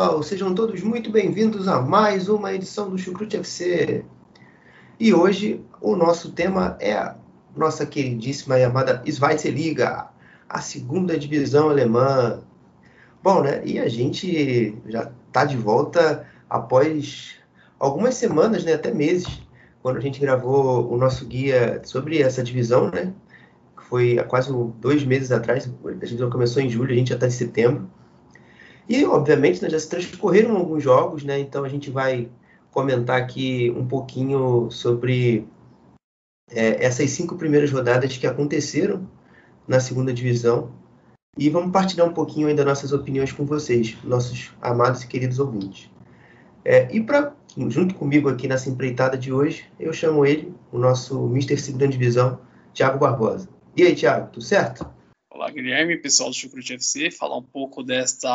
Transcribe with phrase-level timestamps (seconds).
[0.00, 4.02] Pessoal, sejam todos muito bem-vindos a mais uma edição do Chucrute FC.
[4.98, 7.16] E hoje o nosso tema é a
[7.54, 10.08] nossa queridíssima e amada Schweizerliga,
[10.48, 12.40] a segunda divisão alemã.
[13.22, 13.60] Bom, né?
[13.62, 17.34] E a gente já está de volta após
[17.78, 18.72] algumas semanas, né?
[18.72, 19.42] Até meses,
[19.82, 23.12] quando a gente gravou o nosso guia sobre essa divisão, né?
[23.90, 25.70] Foi há quase dois meses atrás.
[25.84, 27.99] A divisão começou em julho, a gente já está em setembro.
[28.90, 31.38] E, obviamente, né, já se transcorreram alguns jogos, né?
[31.38, 32.28] Então a gente vai
[32.72, 35.46] comentar aqui um pouquinho sobre
[36.50, 39.08] é, essas cinco primeiras rodadas que aconteceram
[39.68, 40.72] na segunda divisão.
[41.38, 45.88] E vamos partilhar um pouquinho ainda nossas opiniões com vocês, nossos amados e queridos ouvintes.
[46.64, 47.32] É, e para
[47.68, 51.56] junto comigo aqui nessa empreitada de hoje, eu chamo ele, o nosso Mr.
[51.58, 52.40] Segunda Divisão,
[52.74, 53.48] Thiago Barbosa.
[53.76, 54.84] E aí, Thiago, tudo certo?
[55.32, 58.32] Olá, Guilherme, pessoal do Chucrute FC, falar um pouco destas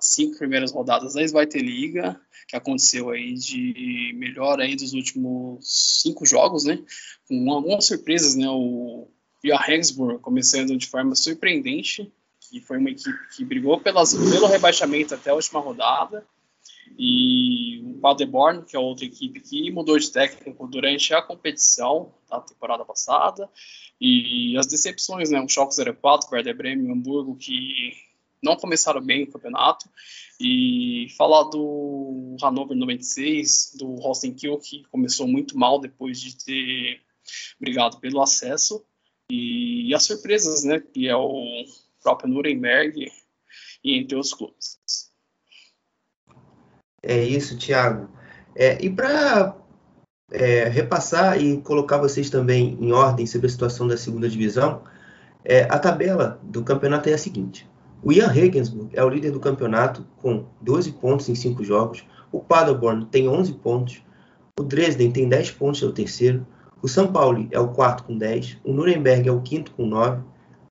[0.00, 6.24] cinco primeiras rodadas da Svite Liga, que aconteceu aí de melhor aí dos últimos cinco
[6.24, 6.82] jogos, né?
[7.28, 8.48] Com algumas surpresas, né?
[8.48, 9.06] O
[9.44, 12.10] Ria Hegsburg começando de forma surpreendente,
[12.48, 16.26] que foi uma equipe que brigou pelas, pelo rebaixamento até a última rodada,
[16.98, 22.40] e o Paderborn, que é outra equipe que mudou de técnico durante a competição da
[22.40, 23.48] temporada passada,
[24.00, 27.92] e as decepções, né, o Schalke 04, o Werder Bremen, Hamburgo, que
[28.42, 29.88] não começaram bem o campeonato,
[30.40, 37.02] e falar do Hannover 96, do Holstein Kiel, que começou muito mal depois de ter
[37.60, 38.82] brigado pelo acesso,
[39.30, 41.64] e as surpresas, né, que é o
[42.02, 43.12] próprio Nuremberg,
[43.84, 44.80] e entre os clubes.
[47.02, 48.10] É isso, Thiago.
[48.54, 49.59] É, e para
[50.30, 54.82] é, repassar e colocar vocês também em ordem sobre a situação da segunda divisão,
[55.44, 57.68] é, a tabela do campeonato é a seguinte.
[58.02, 62.04] O Ian Regensburg é o líder do campeonato com 12 pontos em 5 jogos.
[62.32, 64.02] O Paderborn tem 11 pontos.
[64.58, 66.46] O Dresden tem 10 pontos, é o terceiro.
[66.80, 68.58] O São Paulo é o quarto com 10.
[68.64, 70.22] O Nuremberg é o quinto com 9.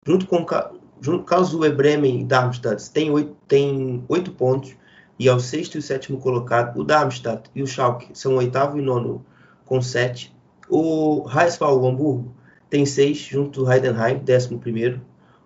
[0.07, 4.75] Junto com o Karlsruhe, Bremen e Darmstadt tem 8, tem 8 pontos
[5.19, 8.83] e ao sexto e sétimo colocado, o Darmstadt e o Schalke são o oitavo e
[8.83, 9.25] nono
[9.69, 10.35] com sete.
[10.69, 12.35] O Heisfall, o Hamburgo,
[12.71, 15.01] tem seis, junto do Heidenheim, décimo primeiro.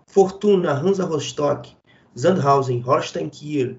[0.07, 1.77] Fortuna, Hansa Rostock,
[2.15, 3.77] Sandhausen, Holstein Kiel,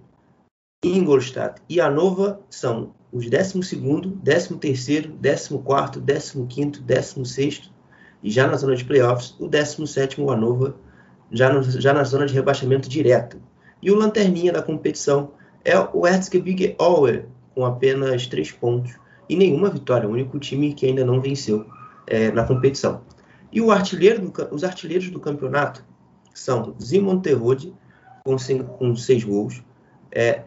[0.83, 7.71] Ingolstadt e Hannover são os 12 º 13 º 14 º 15 º 16
[8.21, 10.73] e já na zona de playoffs, o 17 º Hannover,
[11.31, 13.37] já, no, já na zona de rebaixamento direto.
[13.81, 15.31] E o lanterninha da competição
[15.63, 20.85] é o Erzgebirge Aue, com apenas três pontos e nenhuma vitória, o único time que
[20.85, 21.65] ainda não venceu
[22.07, 23.01] é, na competição.
[23.51, 25.83] E artilheiro do, os artilheiros do campeonato
[26.33, 27.73] são Simon Terrode,
[28.25, 28.35] com,
[28.77, 29.61] com seis gols,
[30.11, 30.43] é,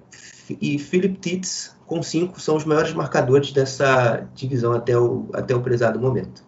[0.60, 5.60] e Philip Titz, com cinco, são os maiores marcadores dessa divisão até o, até o
[5.60, 6.44] prezado momento.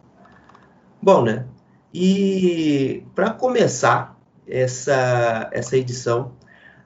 [1.00, 1.47] Bom, né?
[1.95, 6.33] E para começar essa, essa edição,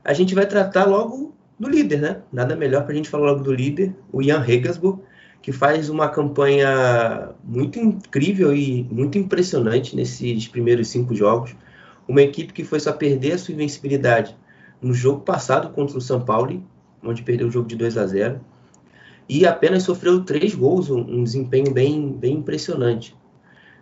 [0.05, 2.23] a gente vai tratar logo do líder, né?
[2.33, 5.03] Nada melhor para a gente falar logo do líder, o Ian Regensburg,
[5.43, 11.55] que faz uma campanha muito incrível e muito impressionante nesses primeiros cinco jogos.
[12.07, 14.37] Uma equipe que foi só perder a sua invencibilidade
[14.81, 16.63] no jogo passado contra o São Paulo,
[17.03, 18.41] onde perdeu o jogo de 2 a 0
[19.29, 23.17] e apenas sofreu três gols, um, desempenho bem, bem impressionante.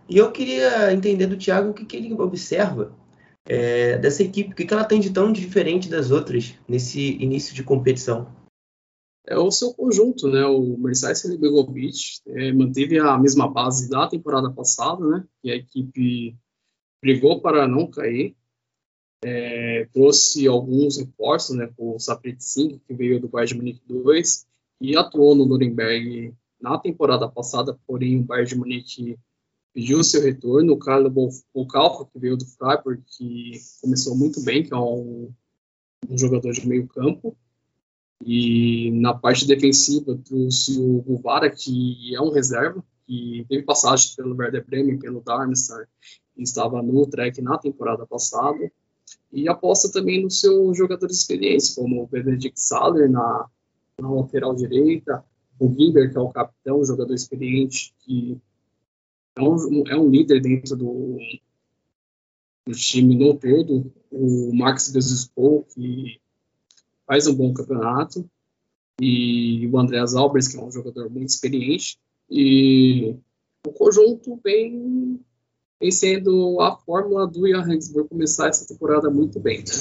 [0.09, 2.93] E eu queria entender do Thiago o que, que ele observa
[3.47, 4.53] é, dessa equipe?
[4.53, 8.29] O que, que ela tem de tão diferente das outras nesse início de competição?
[9.27, 10.45] É o seu conjunto, né?
[10.47, 15.25] O Mercedes Begovic é, manteve a mesma base da temporada passada, né?
[15.45, 16.37] E a equipe
[17.03, 18.37] brigou para não cair.
[19.23, 21.71] É, trouxe alguns reforços, né?
[21.77, 24.47] Com o Saprit 5, que veio do Bayern de Munique 2,
[24.81, 29.19] e atuou no Nuremberg na temporada passada, porém o Bayern de Munique
[29.73, 30.73] pediu seu retorno.
[30.73, 35.33] O Carlos Bocalfa, que veio do Freiburg, que começou muito bem, que é um,
[36.09, 37.37] um jogador de meio campo.
[38.23, 44.37] E na parte defensiva trouxe o Guvara, que é um reserva, que teve passagem pelo
[44.37, 45.89] Werder Bremen, pelo Darmstadt,
[46.35, 48.71] que estava no track na temporada passada,
[49.33, 53.47] e aposta também nos seus jogadores experientes, como o Benedict Saller na,
[53.99, 55.25] na lateral direita,
[55.59, 58.39] o Gimber, que é o capitão, jogador experiente, que
[59.37, 61.19] é um, é um líder dentro do,
[62.67, 66.21] do time no todo, o Max Bezuspol, que
[67.11, 68.25] faz um bom campeonato,
[69.01, 71.99] e o Andreas Albers, que é um jogador muito experiente,
[72.31, 73.17] e
[73.67, 75.19] o conjunto vem,
[75.81, 79.59] vem sendo a fórmula do Johannesburg começar essa temporada muito bem.
[79.59, 79.75] Né?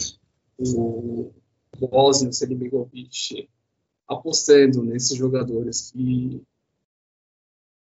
[0.58, 1.31] O
[1.78, 3.48] Bosnio Selimigovic
[4.08, 6.42] apostando nesses jogadores que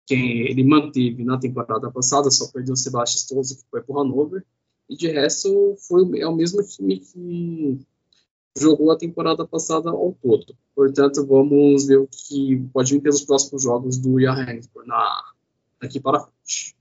[0.07, 3.99] quem ele manteve na temporada passada, só perdeu o Sebastião Stolze, que foi para o
[3.99, 4.45] Hannover,
[4.89, 7.85] e de resto foi, é o mesmo time que
[8.57, 10.55] jogou a temporada passada ao todo.
[10.73, 15.23] Portanto, vamos ver o que pode vir pelos próximos jogos do Johannesburg na
[15.81, 16.75] daqui para frente.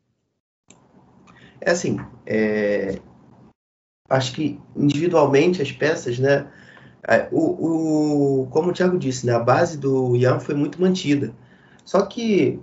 [1.61, 3.01] É assim, é...
[4.09, 6.51] acho que individualmente as peças, né?
[7.07, 11.35] É, o, o, como o Thiago disse, né, a base do Ian foi muito mantida.
[11.85, 12.59] Só que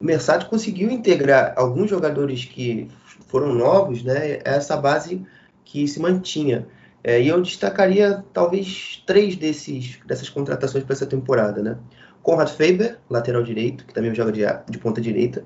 [0.00, 2.88] o Mercedes conseguiu integrar alguns jogadores que
[3.26, 4.40] foram novos, né?
[4.44, 5.26] Essa base
[5.64, 6.66] que se mantinha.
[7.04, 11.76] É, e eu destacaria talvez três desses, dessas contratações para essa temporada, né?
[12.22, 15.44] Conrad Faber, lateral direito, que também joga de, de ponta direita.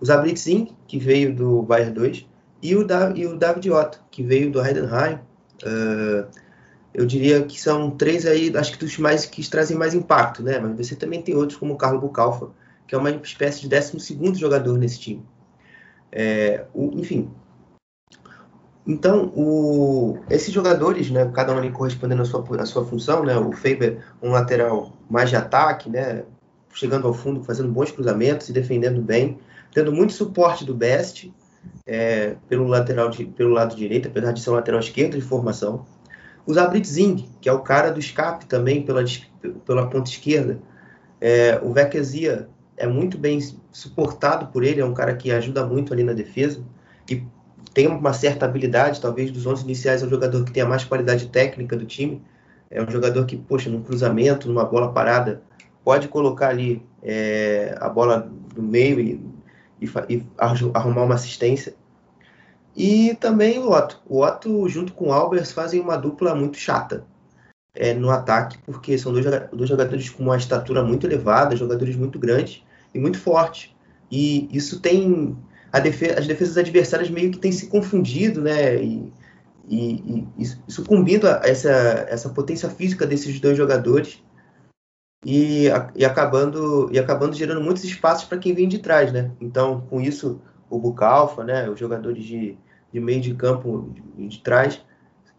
[0.00, 2.26] O Zabritzin, que veio do Bayern 2.
[2.62, 5.18] E o, da, e o David Otto, que veio do Heidenheim.
[5.64, 6.28] Uh,
[6.94, 10.58] eu diria que são três aí, acho que dos mais que trazem mais impacto, né?
[10.60, 12.50] Mas você também tem outros como o Carlos Bucalfa,
[12.86, 15.24] que é uma espécie de 12 jogador nesse time.
[16.12, 17.30] É, o, enfim,
[18.86, 23.36] então, o, esses jogadores, né, cada um ali correspondendo à sua, à sua função, né,
[23.36, 26.24] o Faber, um lateral mais de ataque, né,
[26.72, 29.38] chegando ao fundo, fazendo bons cruzamentos e defendendo bem,
[29.72, 31.32] tendo muito suporte do Best
[31.86, 35.86] é, pelo lateral de, pelo lado direito, apesar de ser um lateral esquerdo de formação.
[36.44, 39.04] O Zabrit Zing, que é o cara do escape também pela,
[39.64, 40.58] pela ponta esquerda.
[41.20, 43.38] É, o Vekezia é muito bem
[43.70, 46.64] suportado por ele, é um cara que ajuda muito ali na defesa.
[47.74, 50.84] Tem uma certa habilidade, talvez dos 11 iniciais é um jogador que tem a mais
[50.84, 52.22] qualidade técnica do time.
[52.70, 55.42] É um jogador que, poxa, num cruzamento, numa bola parada,
[55.84, 59.20] pode colocar ali é, a bola no meio e,
[59.80, 61.74] e, e, arrumar uma assistência.
[62.76, 64.00] E também o Otto.
[64.06, 67.04] O Otto, junto com o Albers, fazem uma dupla muito chata
[67.74, 72.18] é, no ataque, porque são dois, dois jogadores com uma estatura muito elevada, jogadores muito
[72.18, 72.62] grandes
[72.94, 73.74] e muito fortes.
[74.10, 75.36] E isso tem
[75.80, 78.76] defesa, as defesas adversárias meio que têm se confundido, né?
[78.76, 79.12] E,
[79.68, 81.70] e, e sucumbindo a essa,
[82.08, 84.22] essa potência física desses dois jogadores
[85.24, 89.30] e, e, acabando, e acabando gerando muitos espaços para quem vem de trás, né?
[89.40, 91.68] Então, com isso, o Bucalfa, né?
[91.70, 92.58] Os jogadores de,
[92.92, 94.82] de meio de campo de, de trás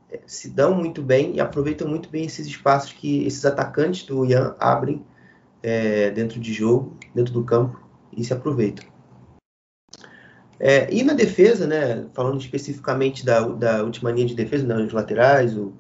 [0.10, 4.26] é, se dão muito bem e aproveitam muito bem esses espaços que esses atacantes do
[4.26, 5.06] Ian abrem
[5.62, 7.80] é, dentro de jogo, dentro do campo
[8.16, 8.93] e se aproveitam.
[10.66, 14.94] É, e na defesa, né, falando especificamente da, da última linha de defesa, né, os
[14.94, 15.74] laterais, o,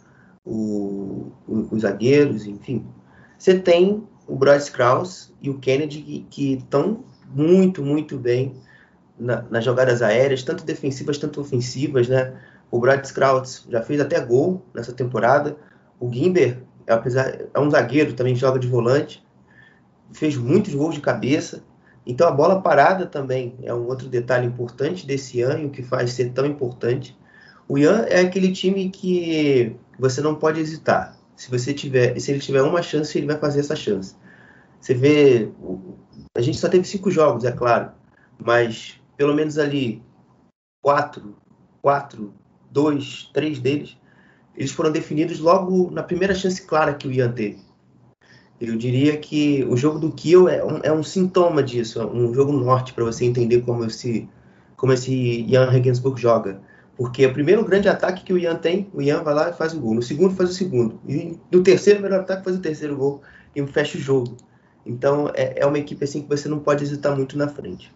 [0.44, 2.86] o, o, os zagueiros, enfim,
[3.38, 8.56] você tem o Bryce Krause e o Kennedy que estão muito, muito bem
[9.18, 12.34] na, nas jogadas aéreas, tanto defensivas, tanto ofensivas, né?
[12.70, 15.56] O Bryce Krause já fez até gol nessa temporada.
[15.98, 19.24] O Gimber, apesar é um zagueiro, também joga de volante,
[20.12, 21.64] fez muitos gols de cabeça.
[22.06, 25.82] Então a bola parada também é um outro detalhe importante desse Ian e o que
[25.82, 27.18] faz ser tão importante.
[27.68, 31.18] O Ian é aquele time que você não pode hesitar.
[31.36, 34.16] Se você tiver, se ele tiver uma chance, ele vai fazer essa chance.
[34.80, 35.50] Você vê,
[36.38, 37.92] a gente só teve cinco jogos, é claro,
[38.38, 40.04] mas pelo menos ali
[40.82, 41.38] quatro,
[41.82, 42.34] quatro,
[42.70, 43.98] dois, três deles,
[44.56, 47.62] eles foram definidos logo na primeira chance clara que o Ian teve.
[48.66, 52.34] Eu diria que o jogo do Kiel é um, é um sintoma disso, é um
[52.34, 54.26] jogo norte para você entender como esse,
[54.78, 56.62] como esse Ian Regensburg joga.
[56.96, 59.74] Porque o primeiro grande ataque que o Ian tem, o Ian vai lá e faz
[59.74, 59.96] o gol.
[59.96, 60.98] No segundo, faz o segundo.
[61.06, 63.22] E no terceiro melhor ataque, faz o terceiro gol
[63.54, 64.38] e fecha o jogo.
[64.86, 67.92] Então é, é uma equipe assim que você não pode hesitar muito na frente.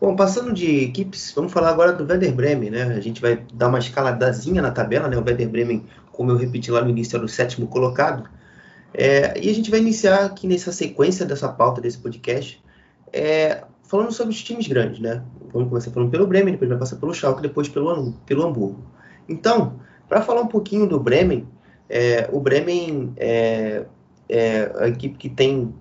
[0.00, 2.84] Bom, passando de equipes, vamos falar agora do Werder Bremen, né?
[2.84, 5.16] A gente vai dar uma escaladazinha na tabela, né?
[5.18, 8.26] O Werder Bremen, como eu repeti lá no início, era o sétimo colocado.
[8.98, 12.64] É, e a gente vai iniciar aqui nessa sequência dessa pauta desse podcast,
[13.12, 15.22] é, falando sobre os times grandes, né?
[15.52, 18.80] Vamos começar falando pelo Bremen, depois vai passar pelo Schalke, depois pelo, pelo Hamburgo.
[19.28, 21.46] Então, para falar um pouquinho do Bremen,
[21.90, 23.84] é, o Bremen é,
[24.30, 25.74] é, a equipe que tem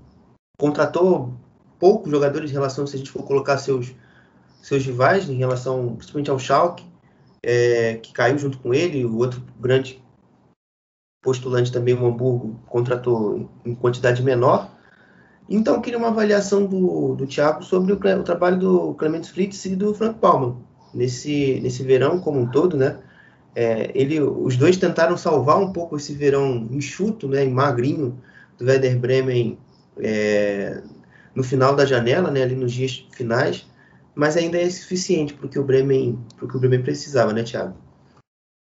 [0.57, 1.33] contratou
[1.79, 3.95] poucos jogadores em relação, se a gente for colocar seus,
[4.61, 6.83] seus rivais, em relação principalmente ao Schalke,
[7.41, 10.03] é, que caiu junto com ele, o outro grande
[11.25, 14.71] postulante também, o Hamburgo, contratou em quantidade menor.
[15.49, 19.75] Então, queria uma avaliação do, do Thiago sobre o, o trabalho do Clemens Fritz e
[19.75, 20.55] do Frank Palman
[20.93, 22.99] nesse, nesse verão como um todo, né?
[23.55, 28.21] É, ele, os dois tentaram salvar um pouco esse verão enxuto, né, e magrinho
[28.57, 29.57] do Werder Bremen
[29.97, 30.81] é,
[31.33, 33.65] no final da janela, né, ali nos dias finais,
[34.13, 37.77] mas ainda é suficiente para o que o Bremen, que o Bremen precisava, né, Thiago?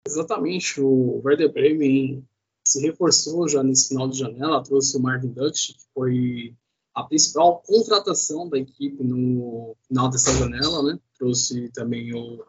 [0.08, 2.24] Exatamente, o Werder Bremen
[2.68, 6.54] se reforçou já nesse final de janela, trouxe o Marvin Dutch, que foi
[6.94, 11.00] a principal contratação da equipe no final dessa janela, né?
[11.18, 12.44] Trouxe também o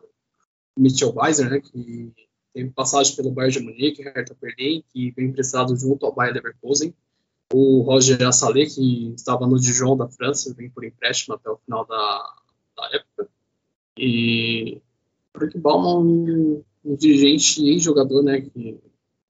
[0.77, 1.61] Mitchell Weiser, né?
[1.61, 2.11] Que
[2.53, 6.93] teve passagem pelo Bayern de Munique, Hertha Berlin, que veio emprestado junto ao Bayern Leverkusen.
[7.53, 11.85] O Roger Assalé, que estava no Dijon da França, vem por empréstimo até o final
[11.85, 12.35] da,
[12.75, 13.29] da época.
[13.97, 14.81] E
[15.33, 18.77] Frank Baumann, um, um dirigente e jogador, né, que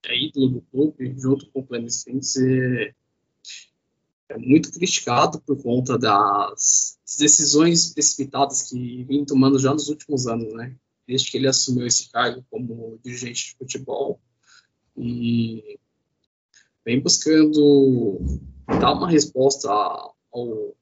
[0.04, 2.94] é ídolo do clube, junto com o é,
[4.28, 10.52] é muito criticado por conta das decisões precipitadas que vem tomando já nos últimos anos,
[10.54, 10.76] né?
[11.06, 14.20] Desde que ele assumiu esse cargo como dirigente de futebol
[14.96, 15.78] e
[16.84, 18.20] vem buscando
[18.66, 20.76] dar uma resposta ao,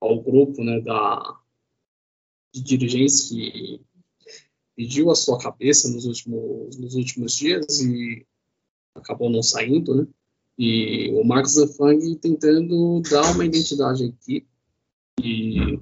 [0.00, 1.38] ao grupo, né, da
[2.52, 3.80] de dirigentes que
[4.78, 8.24] pediu a sua cabeça nos últimos, nos últimos dias e
[8.94, 10.06] acabou não saindo, né?
[10.56, 14.46] E o Marcos Zafang tentando dar uma identidade à equipe.
[15.20, 15.80] E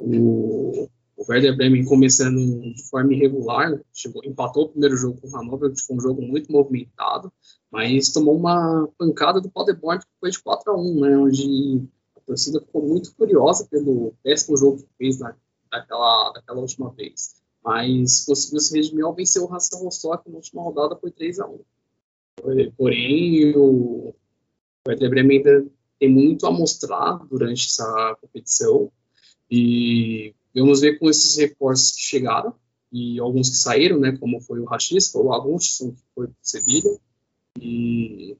[0.00, 5.36] o, o Werder Bremen começando de forma irregular, chegou, empatou o primeiro jogo com o
[5.36, 7.30] Hannover, que foi um jogo muito movimentado,
[7.70, 11.18] mas tomou uma pancada do Paderborn que foi de 4 a 1 né?
[11.18, 11.82] Onde
[12.16, 15.36] a torcida ficou muito curiosa pelo péssimo jogo que fez na,
[15.78, 17.36] daquela, daquela última vez.
[17.62, 21.46] Mas conseguiu se redimir ao vencer o Ração Rostock na última rodada, foi 3 a
[21.46, 21.60] 1
[22.76, 24.14] Porém, o
[24.86, 25.66] Werder Bremen ainda
[25.98, 28.90] tem muito a mostrar durante essa competição
[29.50, 32.54] e vamos ver com esses reforços que chegaram
[32.92, 36.96] e alguns que saíram, né, como foi o Rachisca, o Agustin, que foi para Sevilha,
[37.60, 38.36] e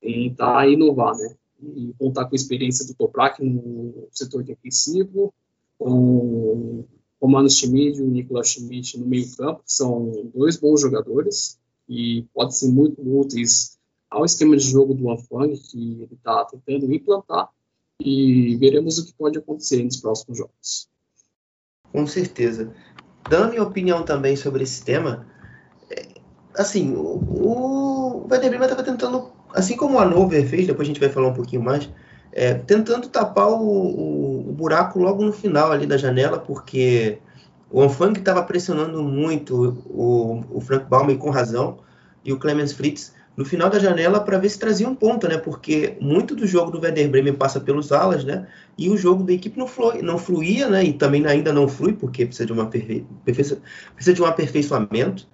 [0.00, 5.34] tentar inovar, né, e contar com a experiência do Toprak no setor defensivo,
[5.78, 6.84] com
[7.20, 11.58] o Mano Schmidt e o Nicolas Schmidt no meio campo, que são dois bons jogadores,
[11.86, 13.78] que podem ser muito úteis
[14.10, 17.48] ao esquema de jogo do Anfang, que ele está tentando implantar,
[18.00, 20.88] e veremos o que pode acontecer nos próximos jogos.
[21.92, 22.72] Com certeza.
[23.28, 25.26] Dando minha opinião também sobre esse tema,
[25.90, 26.14] é,
[26.56, 31.00] assim, o, o Werder Bremen estava tentando, assim como o Hannover fez, depois a gente
[31.00, 31.90] vai falar um pouquinho mais,
[32.32, 37.18] é, tentando tapar o, o, o, buraco logo no final ali da janela, porque
[37.70, 41.78] o Anfang estava pressionando muito o, o Frank Baumann com razão
[42.24, 45.38] e o Clemens Fritz no final da janela para ver se trazia um ponto, né?
[45.38, 48.48] Porque muito do jogo do Werder Bremen passa pelos alas, né?
[48.76, 50.82] E o jogo da equipe não, flui, não fluía, né?
[50.82, 53.06] E também ainda não flui porque precisa de uma perfe...
[53.24, 53.60] precisa
[54.12, 55.28] de um aperfeiçoamento.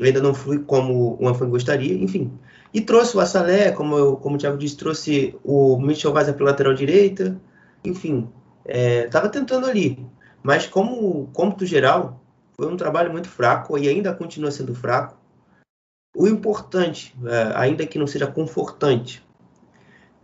[0.00, 2.32] Ainda não flui como o Anfang gostaria, enfim.
[2.72, 6.50] E trouxe o Assalé, como, eu, como o Thiago disse, trouxe o Mitchell Weiser pela
[6.50, 7.38] lateral direita,
[7.84, 8.28] enfim,
[8.66, 10.04] estava é, tentando ali.
[10.42, 12.22] Mas como cômputo geral,
[12.54, 15.16] foi um trabalho muito fraco e ainda continua sendo fraco.
[16.16, 19.22] O importante, é, ainda que não seja confortante,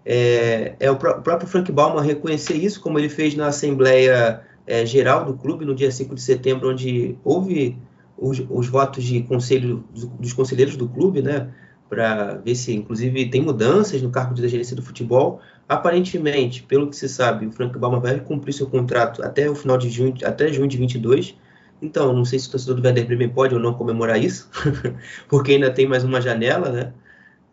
[0.05, 4.43] é, é o, pr o, próprio Frank Baumann reconhecer isso, como ele fez na Assembleia
[4.67, 7.77] é, Geral do clube no dia 5 de setembro, onde houve
[8.17, 11.53] os, os votos de conselho, dos, dos conselheiros do clube, né,
[11.89, 15.41] para ver se, inclusive, tem mudanças no cargo de gerência do futebol.
[15.69, 19.79] Aparentemente, pelo que se sabe, o Frank Baumann vai cumprir seu contrato até o final
[19.79, 21.37] de junho, até junho de 22.
[21.81, 24.51] Então, não sei se o torcedor do Werder Bremen pode ou não comemorar isso,
[25.29, 26.93] porque ainda tem mais uma janela, né?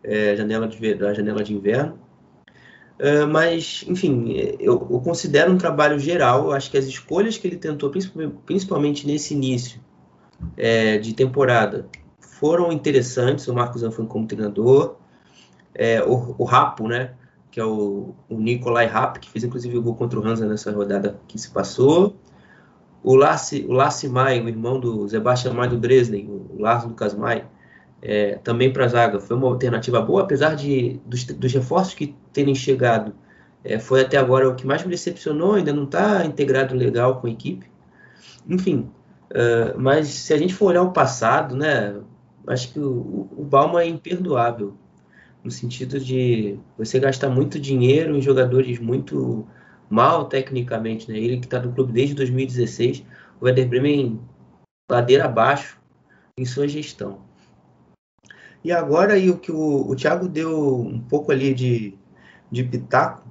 [0.04, 1.98] É, janela de a janela de inverno.
[3.00, 6.52] Uh, mas, enfim, eu, eu, considero um trabalho geral.
[6.52, 7.92] Acho que as escolhas que ele tentou,
[8.46, 9.82] principalmente nesse início
[10.56, 11.88] é, de temporada,
[12.46, 13.48] foram interessantes.
[13.48, 14.98] O Marcos Anfang como treinador,
[15.74, 17.14] é, o, o Rapo, né?
[17.50, 20.72] Que é o, o Nicolai Rapp, que fez inclusive o gol contra o Hansa nessa
[20.72, 22.16] rodada que se passou.
[23.04, 27.16] O Lassi, o Lassi Mai, o irmão do Sebastian Mai do Dresden, o Lars Lucas
[27.16, 27.46] Mai,
[28.00, 32.16] é, também para a zaga, foi uma alternativa boa, apesar de dos, dos reforços que
[32.32, 33.16] terem chegado.
[33.64, 37.26] É, foi até agora o que mais me decepcionou, ainda não está integrado legal com
[37.26, 37.66] a equipe.
[38.48, 38.92] Enfim,
[39.32, 41.96] uh, mas se a gente for olhar o passado, né,
[42.48, 44.76] acho que o, o Balma é imperdoável.
[45.44, 49.48] no sentido de você gastar muito dinheiro em jogadores muito
[49.90, 51.18] mal tecnicamente, né?
[51.18, 53.04] Ele que está no clube desde 2016,
[53.40, 54.20] o Werder Bremen
[54.90, 55.80] ladeira abaixo
[56.38, 57.20] em sua gestão.
[58.64, 61.94] E agora aí o que o, o Thiago deu um pouco ali de,
[62.52, 63.24] de pitaco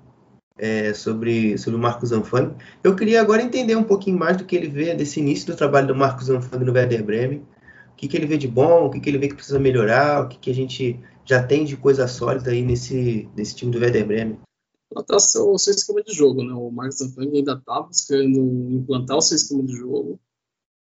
[0.57, 2.55] é, sobre, sobre o Marcos Zanfang.
[2.83, 5.89] Eu queria agora entender um pouquinho mais do que ele vê desse início do trabalho
[5.89, 7.45] do Marcos Zanfang no Werder Bremen.
[7.95, 10.25] O que, que ele vê de bom, o que, que ele vê que precisa melhorar,
[10.25, 13.79] o que, que a gente já tem de coisa sólida aí nesse, nesse time do
[13.79, 14.39] Werder Bremen.
[15.07, 16.53] Tá seu, seu esquema de jogo, né?
[16.53, 20.21] O Marcos Zanfang ainda está buscando implantar o seu esquema de jogo.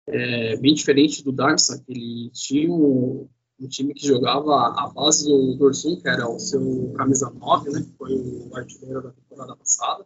[0.07, 3.29] É, bem diferente do Darmstadt, ele tinha um,
[3.59, 7.81] um, time que jogava a base do Dorsum, que era o seu camisa 9, né?
[7.81, 10.05] Que foi o artilheiro da temporada passada.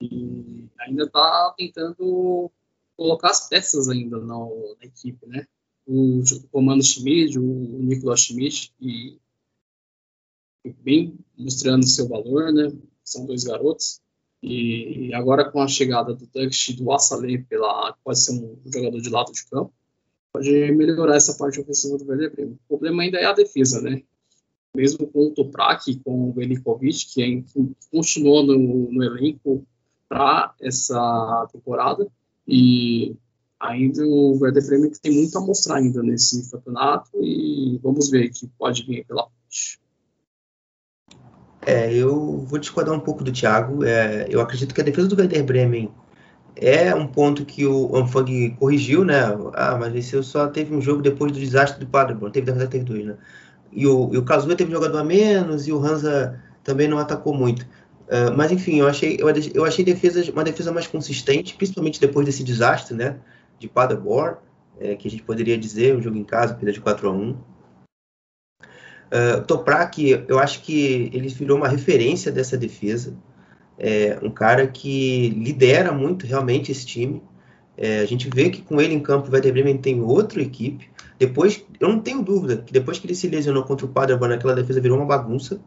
[0.00, 2.50] E ainda está tentando
[2.96, 4.38] colocar as peças ainda na
[4.80, 5.46] equipe, né?
[5.86, 9.18] O, o Comando Schmidt, o Nicolas Schmidt, e
[10.82, 12.72] bem mostrando seu valor, né?
[13.04, 14.00] São dois garotos.
[14.42, 19.08] E agora com a chegada do Dux do Assalem, pela pode ser um jogador de
[19.08, 19.72] lado de campo,
[20.32, 22.58] pode melhorar essa parte ofensiva do Werder Bremen.
[22.64, 24.02] O problema ainda é a defesa, né?
[24.74, 29.66] Mesmo com o Toprak, com o Velikovic, que, é, que continuou no, no elenco
[30.08, 32.06] para essa temporada,
[32.46, 33.16] e
[33.68, 38.46] ainda o Werder Bremen tem muito a mostrar ainda nesse campeonato, e vamos ver que
[38.58, 39.80] pode vir pela frente.
[41.66, 43.84] É, eu vou discordar um pouco do Thiago.
[43.84, 45.90] É, eu acredito que a defesa do Werder Bremen
[46.54, 49.20] é um ponto que o Anfang corrigiu, né?
[49.52, 52.32] Ah, mas esse só teve um jogo depois do desastre do Paderborn.
[52.32, 53.16] Teve, na teve dois, né?
[53.72, 56.98] E o, e o Kazuya teve um jogador a menos e o Hansa também não
[56.98, 57.62] atacou muito.
[58.06, 59.84] Uh, mas enfim, eu achei, eu, eu achei
[60.32, 63.16] uma defesa mais consistente, principalmente depois desse desastre, né?
[63.58, 64.36] De Paderborn,
[64.78, 67.36] é, que a gente poderia dizer, um jogo em casa, perda de 4 a 1
[69.06, 73.16] Uh, Toprak, eu acho que ele virou uma referência dessa defesa.
[73.78, 77.22] É um cara que lidera muito realmente esse time.
[77.76, 80.90] É, a gente vê que com ele em campo o Werder Bremen tem outra equipe.
[81.18, 84.54] Depois, eu não tenho dúvida que depois que ele se lesionou contra o Paderborn, aquela
[84.54, 85.60] defesa virou uma bagunça.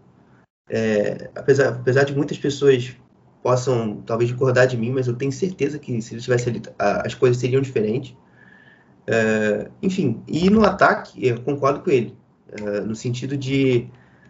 [0.69, 2.95] É, apesar, apesar de muitas pessoas
[3.41, 7.13] possam talvez discordar de mim, mas eu tenho certeza que se ele tivesse ali, as
[7.13, 8.15] coisas seriam diferentes.
[9.07, 12.15] É, enfim, e no ataque, eu concordo com ele.
[12.51, 13.87] Eh, no sentido de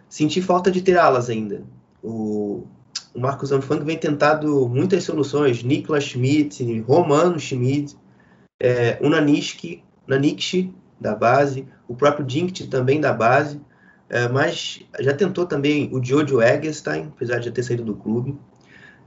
[0.08, 1.62] sentir falta de ter alas ainda.
[2.02, 2.66] O,
[3.14, 7.96] o Marcos Anfang vem tentado muitas soluções, Niklas Schmidt, Romano Schmidt,
[8.60, 13.60] é, o Naniski, Nanikshi, da base, o próprio Dinkt também da base,
[14.08, 18.38] é, mas já tentou também o Jojo Eggestein, apesar de já ter saído do clube.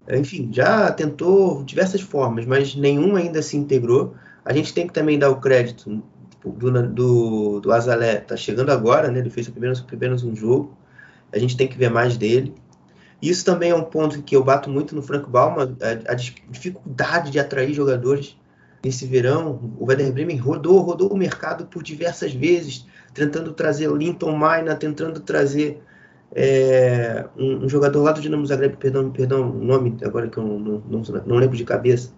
[0.10, 4.16] Enfim, já tentou diversas formas, mas nenhum ainda se integrou.
[4.44, 6.04] A gente tem que também dar o crédito
[6.44, 9.20] do, do, do Azalé tá chegando agora, né?
[9.20, 10.76] Ele fez apenas, apenas um jogo.
[11.32, 12.54] A gente tem que ver mais dele.
[13.22, 17.32] Isso também é um ponto que eu bato muito no Frank Bauman, a, a dificuldade
[17.32, 18.38] de atrair jogadores
[18.84, 19.74] nesse verão.
[19.80, 25.22] O Werder Bremen rodou, rodou o mercado por diversas vezes, tentando trazer Linton Maina, tentando
[25.22, 25.82] trazer
[26.36, 30.44] é, um, um, jogador lá do Dinamo Zagreb, perdão, perdão o nome agora que eu
[30.44, 32.12] não, não, não, lembro de cabeça,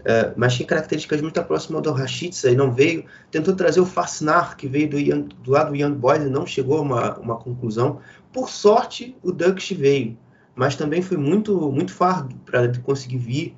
[0.00, 3.06] Uh, mas tinha características muito próximas do Rachitza e não veio.
[3.30, 6.46] Tentou trazer o Fasnar, que veio do, Young, do lado do Young Boys e não
[6.46, 8.00] chegou a uma, uma conclusão.
[8.30, 10.14] Por sorte, o Dux veio,
[10.54, 13.56] mas também foi muito, muito fardo para conseguir vir,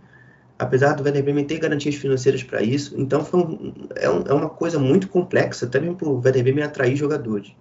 [0.57, 2.95] apesar do Werder Bremen ter garantias financeiras para isso.
[2.97, 6.95] Então um, é, um, é, uma coisa muito complexa, também para o Werder Bremen atrair
[6.95, 7.57] jogadores.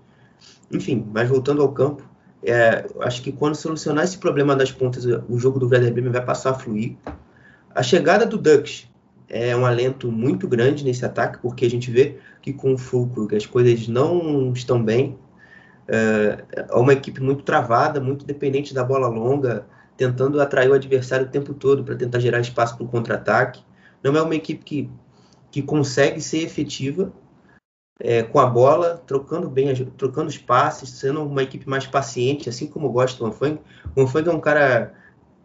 [0.71, 2.07] Enfim, mas voltando ao campo,
[2.43, 6.23] é, acho que quando solucionar esse problema das pontas, o jogo do Werder Bremen vai
[6.23, 6.95] passar a fluir.
[7.73, 8.87] A chegada do Dux
[9.27, 13.27] é um alento muito grande nesse ataque, porque a gente vê que com o Fulcro
[13.35, 15.17] as coisas não estão bem.
[15.87, 19.65] É, é uma equipe muito travada, muito dependente da bola longa,
[19.97, 23.63] tentando atrair o adversário o tempo todo para tentar gerar espaço para o contra-ataque.
[24.03, 24.89] Não é uma equipe que,
[25.49, 27.11] que consegue ser efetiva
[27.99, 32.67] é, com a bola, trocando bem, trocando os passes, sendo uma equipe mais paciente, assim
[32.67, 33.59] como gosta do Anfang.
[33.95, 34.93] O Anfang é um cara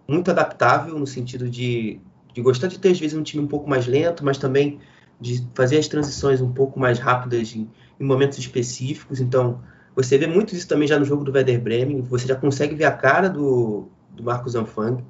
[0.09, 2.01] muito adaptável no sentido de
[2.33, 4.79] de gostar de ter, às vezes, um time um pouco mais lento, mas também
[5.21, 9.21] de fazer as transições um pouco mais rápidas em, em momentos específicos.
[9.21, 9.61] Então,
[9.95, 12.85] você vê muito isso também já no jogo do Werder Bremen, você já consegue ver
[12.85, 15.05] a cara do, do Marcos Anfang,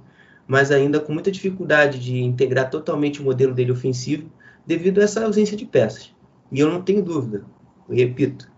[0.46, 4.30] mas ainda com muita dificuldade de integrar totalmente o modelo dele ofensivo
[4.66, 6.12] devido a essa ausência de peças.
[6.52, 7.44] E eu não tenho dúvida,
[7.88, 8.50] eu repito,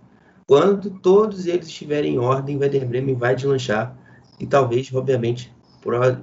[0.46, 3.96] quando todos eles estiverem em ordem, o Werder Bremen vai deslanchar
[4.38, 5.54] e talvez, obviamente,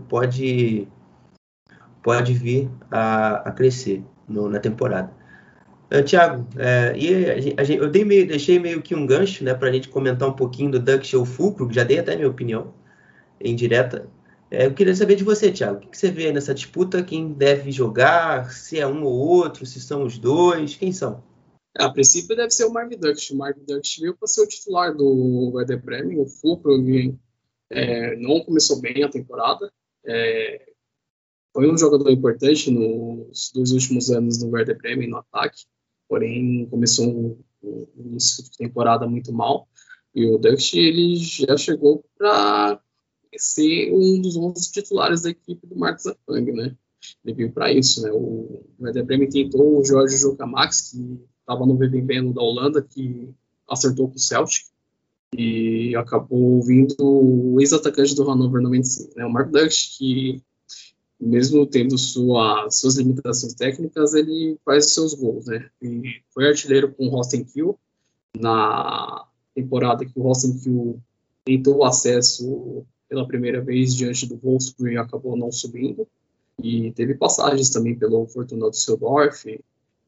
[0.07, 0.87] pode
[2.01, 5.11] pode vir a, a crescer no, na temporada.
[5.91, 7.25] Uh, Tiago, uh, e
[7.57, 10.33] a gente, eu meio, deixei meio que um gancho né, para a gente comentar um
[10.33, 12.73] pouquinho do Dunk Show Fulcro, já dei até minha opinião
[13.41, 14.07] em direta.
[14.51, 17.01] Uh, eu queria saber de você, Tiago, o que, que, você vê nessa disputa?
[17.01, 18.51] Quem deve jogar?
[18.51, 19.65] Se é um ou outro?
[19.65, 20.75] Se são os dois?
[20.75, 21.23] Quem são?
[21.77, 23.29] A princípio deve ser o Mark Dux.
[23.29, 26.19] O Mark Dux veio para ser o titular do Werder Bremen.
[26.19, 26.73] O Fulcro
[27.69, 29.71] é, não começou bem a temporada.
[30.05, 30.73] É,
[31.53, 35.65] foi um jogador importante nos dois últimos anos no Werder Bremen no ataque
[36.09, 39.69] porém começou um, um início de temporada muito mal.
[40.13, 42.81] E o Dust ele já chegou para
[43.37, 46.75] ser um dos 11 titulares da equipe do Marcos Afang, né?
[47.23, 48.09] Ele veio para isso, né?
[48.11, 53.33] O Werder Bremen tentou o Jorge Jocamax, que estava no VVB da Holanda, que
[53.67, 54.65] acertou com o Celtic
[55.35, 59.25] e acabou vindo o ex-atacante do Hannover 95, né?
[59.25, 60.43] O Mark Dux, que
[61.19, 65.69] mesmo tendo sua, suas limitações técnicas, ele faz os seus gols, né?
[65.81, 67.77] E foi artilheiro com o Rostenkiel
[68.37, 70.99] na temporada que o Rostenkiel
[71.43, 76.07] tentou o acesso pela primeira vez diante do Wolfsburg e acabou não subindo.
[76.61, 79.45] E teve passagens também pelo Fortuna Düsseldorf,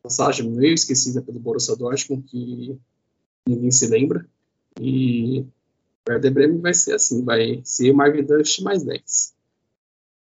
[0.03, 2.77] passagem meio esquecida pelo Borussia Dortmund, que
[3.47, 4.25] ninguém se lembra.
[4.79, 9.33] E o Werder Bremen vai ser assim, vai ser o Marvin Dust mais 10.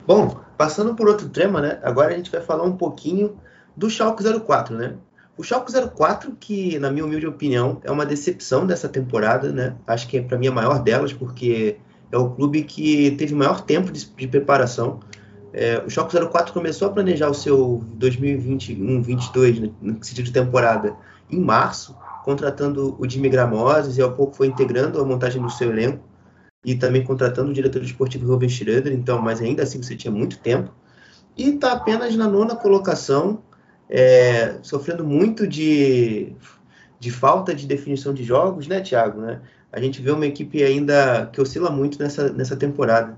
[0.06, 1.80] Bom, passando por outro tema, né?
[1.84, 3.40] Agora a gente vai falar um pouquinho
[3.76, 4.98] do Schalke 04, né?
[5.38, 9.78] O Schalke 04, que na minha humilde opinião é uma decepção dessa temporada, né?
[9.88, 11.78] Acho que é para mim a maior delas, porque
[12.12, 15.00] é o clube que teve maior tempo de, de preparação.
[15.52, 20.96] É, o Schalke 04 começou a planejar o seu 2021-22, né, no sentido de temporada,
[21.30, 25.72] em março, contratando o Jimmy Gramoses e ao pouco foi integrando a montagem do seu
[25.72, 26.04] elenco
[26.64, 30.40] e também contratando o diretor esportivo Ruben Schroeder, então, mas ainda assim você tinha muito
[30.40, 30.72] tempo.
[31.38, 33.42] E está apenas na nona colocação,
[33.90, 36.34] é, sofrendo muito de,
[37.00, 39.22] de falta de definição de jogos, né, Thiago?
[39.22, 39.42] Né?
[39.72, 43.18] A gente vê uma equipe ainda que oscila muito nessa, nessa temporada.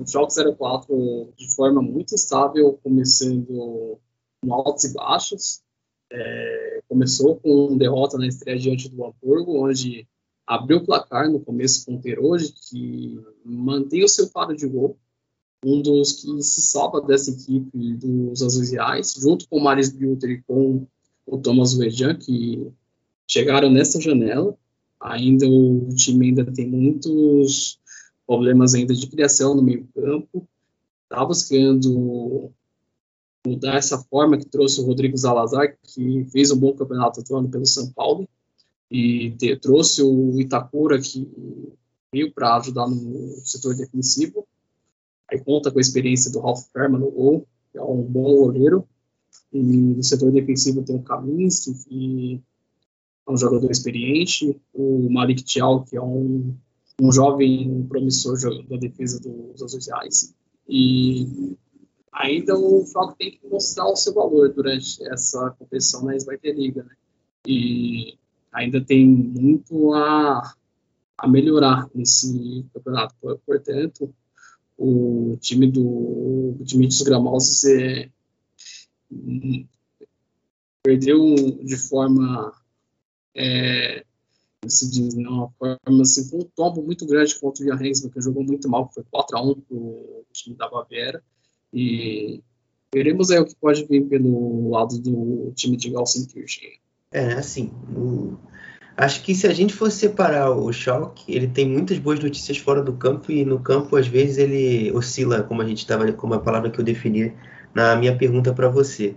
[0.00, 3.98] O Schalke 04 de forma muito estável, começando
[4.40, 5.60] com altos e baixos.
[6.10, 10.08] É, começou com derrota na estreia diante do Hamburgo, onde
[10.46, 14.96] abriu o placar no começo com o Peroji, que mantém o seu paro de gol,
[15.62, 20.30] um dos que se salva dessa equipe dos Azuis Reais, junto com o Maris Bilter
[20.30, 20.86] e com
[21.26, 22.72] o Thomas Wejan, que
[23.28, 24.56] chegaram nessa janela.
[24.98, 27.79] Ainda o time ainda tem muitos
[28.30, 30.46] problemas ainda de criação no meio campo.
[31.02, 32.52] Está buscando
[33.44, 37.66] mudar essa forma que trouxe o Rodrigo Zalazar, que fez um bom campeonato atuando pelo
[37.66, 38.28] São Paulo
[38.88, 41.28] e trouxe o Itakura que
[42.12, 44.46] veio para ajudar no setor defensivo.
[45.28, 48.86] Aí conta com a experiência do Ralph Ferman no gol, que é um bom goleiro.
[49.52, 52.40] E no setor defensivo tem o Kaminski, que
[53.26, 54.56] é um jogador experiente.
[54.72, 56.54] O Malik Tial, que é um,
[57.00, 60.34] um jovem promissor da defesa dos Azuis Reais.
[60.68, 61.56] E
[62.12, 66.84] ainda o Falco tem que mostrar o seu valor durante essa competição na Svarte Liga,
[66.84, 66.94] né?
[67.46, 68.18] E
[68.52, 70.54] ainda tem muito a,
[71.16, 73.14] a melhorar nesse campeonato.
[73.46, 74.14] Portanto,
[74.76, 78.10] o time do Dimitrios Gramosos é,
[80.82, 82.52] perdeu de forma
[83.34, 84.04] é,
[84.68, 88.20] se diz, né, uma forma assim, com um tombo muito grande contra o Johannesburg, que
[88.20, 91.22] jogou muito mal, foi 4 a 1 para o time da Baviera.
[91.72, 92.42] E
[92.92, 96.78] veremos aí o que pode vir pelo lado do time de Gelsenkirchen.
[97.12, 98.36] É, assim, o...
[98.96, 102.82] acho que se a gente fosse separar o Schalke, ele tem muitas boas notícias fora
[102.82, 106.40] do campo e no campo às vezes ele oscila, como a gente estava, como a
[106.40, 107.32] palavra que eu defini
[107.74, 109.16] na minha pergunta para você.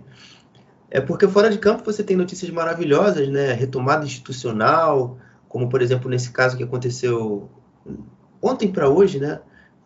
[0.90, 3.52] É porque fora de campo você tem notícias maravilhosas, né?
[3.52, 5.18] Retomada institucional,
[5.54, 7.48] como por exemplo nesse caso que aconteceu
[8.42, 9.38] ontem para hoje, né?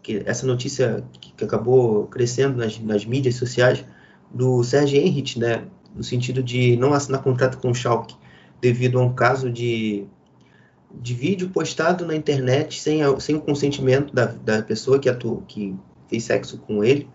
[0.02, 3.84] Que essa notícia que acabou crescendo nas, nas mídias sociais
[4.32, 5.66] do Sérgio Henrich, né?
[5.94, 8.16] no sentido de não assinar contrato com o Schalke
[8.62, 10.06] devido a um caso de,
[10.90, 15.76] de vídeo postado na internet sem, sem o consentimento da, da pessoa que, atuou, que
[16.08, 17.06] fez sexo com ele.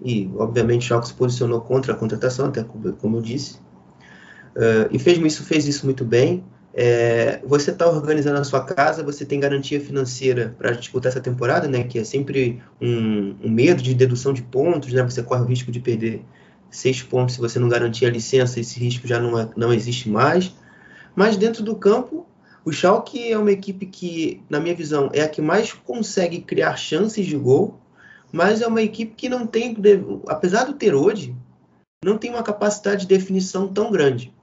[0.00, 3.56] E, obviamente, o Schalke se posicionou contra a contratação, até como eu disse.
[4.54, 6.44] Uh, e fez isso, fez isso muito bem.
[6.78, 11.66] É, você está organizando a sua casa, você tem garantia financeira para disputar essa temporada,
[11.66, 11.84] né?
[11.84, 15.02] Que é sempre um, um, medo de dedução de pontos, né?
[15.02, 16.22] Você corre o risco de perder
[16.70, 20.10] seis pontos se você não garantir a licença, esse risco já não, é, não existe
[20.10, 20.54] mais.
[21.14, 22.26] Mas dentro do campo,
[22.62, 26.76] o Schalke é uma equipe que, na minha visão, é a que mais consegue criar
[26.76, 27.80] chances de gol,
[28.30, 29.74] mas é uma equipe que não tem,
[30.28, 31.34] apesar do ter hoje,
[32.04, 34.35] não tem uma capacidade de definição tão grande.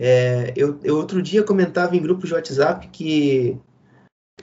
[0.00, 3.58] É, eu, eu, outro dia comentava em grupos de WhatsApp que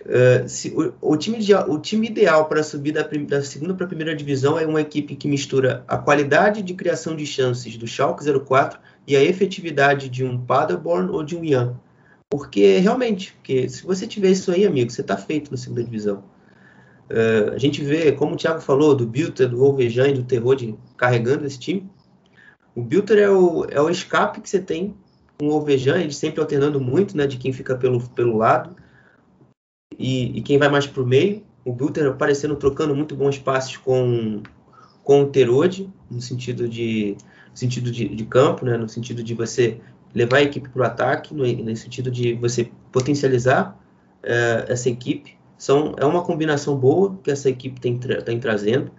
[0.01, 3.85] uh, se, o, o, time de, o time ideal para subir da, da segunda para
[3.85, 7.87] a primeira divisão é uma equipe que mistura a qualidade de criação de chances do
[7.87, 11.79] Schalke 04 e a efetividade de um Paderborn ou de um Ian.
[12.29, 16.21] Porque realmente, porque se você tiver isso aí, amigo, você está feito na segunda divisão.
[17.09, 20.57] Uh, a gente vê, como o Thiago falou, do Bilter, do Wolvejan e do Terror
[20.57, 21.89] de, carregando esse time.
[22.75, 24.93] O Bilter é o, é o escape que você tem
[25.37, 28.75] com o Alvejan, ele sempre alternando muito, né, de quem fica pelo, pelo lado
[29.97, 31.43] e, e quem vai mais para o meio.
[31.63, 34.41] O Bilter aparecendo, trocando muito bons passes com,
[35.03, 37.17] com o Terode, no sentido de,
[37.53, 39.79] sentido de, de campo, né, no sentido de você
[40.13, 43.77] levar a equipe para o ataque, no, no, sentido de você potencializar
[44.23, 45.35] é, essa equipe.
[45.57, 48.91] São, é uma combinação boa que essa equipe tem trazendo.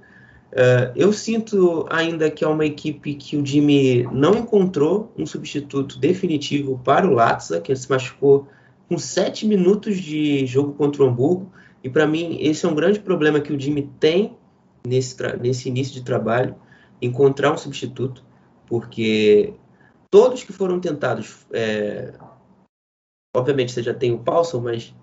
[0.57, 5.99] Uh, eu sinto ainda que é uma equipe que o Jimmy não encontrou um substituto
[5.99, 8.49] definitivo para o Latza, que se machucou
[8.88, 11.53] com sete minutos de jogo contra o Hamburgo.
[11.85, 14.35] E para mim, esse é um grande problema que o Jimmy tem
[14.87, 16.57] nesse, nesse início de trabalho,
[17.03, 18.25] encontrar um substituto,
[18.66, 19.53] porque
[20.11, 22.14] todos que foram tentados, é,
[23.37, 24.95] obviamente você já tem o Paulson, mas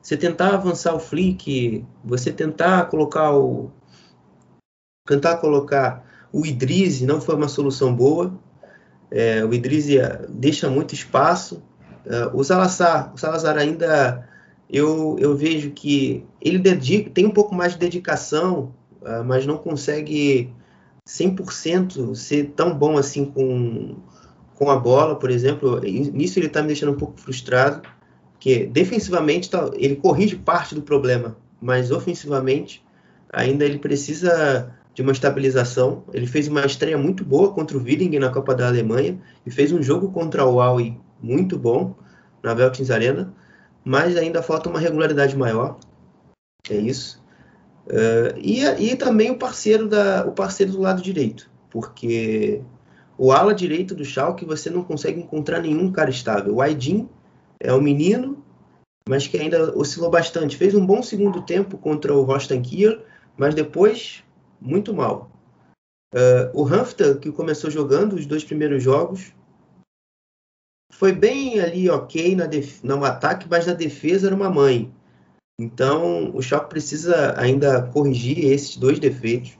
[0.00, 3.72] você tentar avançar o Flick, você tentar colocar o,
[5.10, 8.32] tentar colocar o Idris não foi uma solução boa.
[9.10, 9.86] É, o Idris
[10.28, 11.62] deixa muito espaço.
[12.06, 14.28] É, o Salazar, o Salazar ainda
[14.72, 19.58] eu, eu vejo que ele dedica, tem um pouco mais de dedicação, uh, mas não
[19.58, 20.52] consegue
[21.06, 23.96] 100% ser tão bom assim com,
[24.54, 25.80] com a bola, por exemplo.
[25.80, 27.82] Nisso ele está me deixando um pouco frustrado,
[28.38, 32.82] que defensivamente tá, ele corrige parte do problema, mas ofensivamente
[33.32, 36.04] ainda ele precisa de uma estabilização.
[36.12, 39.72] Ele fez uma estreia muito boa contra o Willingen na Copa da Alemanha e fez
[39.72, 41.94] um jogo contra o Aue muito bom
[42.42, 43.34] na Veltins Arena,
[43.82, 45.78] mas ainda falta uma regularidade maior.
[46.68, 47.22] É isso.
[47.86, 52.62] Uh, e, e também o parceiro, da, o parceiro do lado direito, porque
[53.16, 56.56] o ala direito do Schalke você não consegue encontrar nenhum cara estável.
[56.56, 57.08] O Aydin
[57.58, 58.44] é um menino,
[59.08, 60.58] mas que ainda oscilou bastante.
[60.58, 63.00] Fez um bom segundo tempo contra o Rostan Kiel,
[63.36, 64.22] mas depois
[64.60, 65.30] muito mal.
[66.12, 69.32] Uh, o Hanfta, que começou jogando os dois primeiros jogos,
[70.92, 72.48] foi bem ali ok na
[72.82, 74.92] no ataque, mas na defesa era uma mãe.
[75.58, 79.58] Então o Schalke precisa ainda corrigir esses dois defeitos.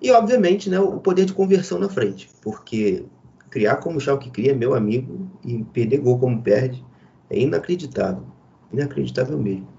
[0.00, 3.04] E obviamente né, o poder de conversão na frente, porque
[3.50, 6.84] criar como o Schalke cria, meu amigo, e perder gol como perde,
[7.30, 8.24] é inacreditável.
[8.72, 9.73] Inacreditável mesmo.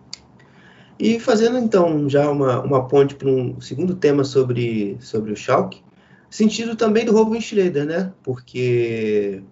[0.97, 5.83] E fazendo então já uma, uma ponte para um segundo tema sobre, sobre o Schalke,
[6.29, 8.13] sentido também do Ruben Schroeder, né?
[8.23, 9.43] Porque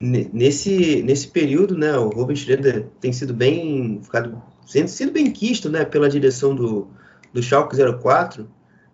[0.00, 5.70] nesse, nesse período, né, o Ruben Schroeder tem sido bem ficado sendo sido bem quisto,
[5.70, 6.88] né, pela direção do,
[7.32, 8.48] do Schalke 04,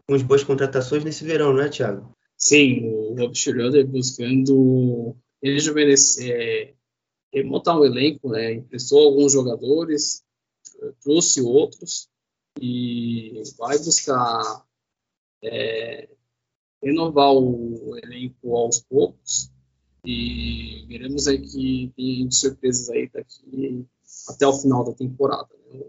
[0.08, 2.08] com as boas contratações nesse verão, não é, Thiago?
[2.38, 6.74] Sim, o Ruben Schroeder buscando rejuvenescer,
[7.34, 10.22] é, montar um elenco, né, emprestou alguns jogadores,
[11.00, 12.08] trouxe outros
[12.60, 14.64] e vai buscar
[15.42, 16.08] é,
[16.82, 19.50] renovar o elenco aos poucos
[20.04, 23.86] e veremos aí que tem surpresas aí daqui
[24.28, 25.48] até o final da temporada.
[25.72, 25.80] Né?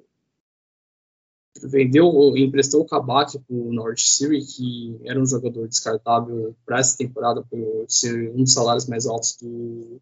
[1.64, 6.98] Vendeu, emprestou o Kabak para o North City, que era um jogador descartável para essa
[6.98, 10.00] temporada por ser um dos salários mais altos do,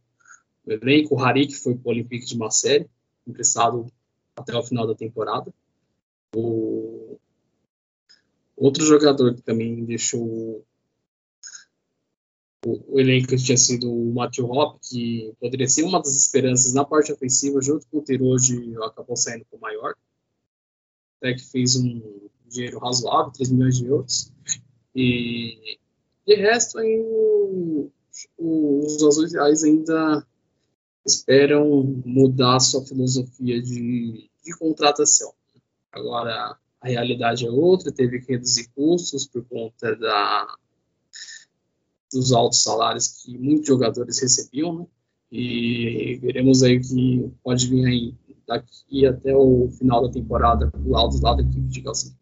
[0.66, 1.16] do elenco.
[1.16, 2.90] O Harik foi para o Olympique de Marseille,
[3.28, 3.92] emprestado
[4.36, 5.54] até o final da temporada.
[6.36, 7.18] O
[8.56, 10.66] outro jogador que também deixou
[12.66, 16.86] o, o elenco tinha sido o Matthew Hop, que poderia ser uma das esperanças na
[16.86, 19.96] parte ofensiva, junto com o Teroji, acabou saindo para o maior.
[21.18, 24.32] Até que fez um dinheiro razoável, 3 milhões de euros.
[24.96, 25.78] E
[26.26, 27.92] de resto, aí, o,
[28.38, 30.26] os azuis ainda
[31.06, 35.34] esperam mudar sua filosofia de, de contratação.
[35.92, 40.58] Agora, a realidade é outra, teve que reduzir custos por conta da,
[42.12, 44.88] dos altos salários que muitos jogadores recebiam, né?
[45.32, 48.16] E veremos aí o que pode vir aí
[48.48, 52.16] daqui até o final da temporada do lado da equipe de Galcinho.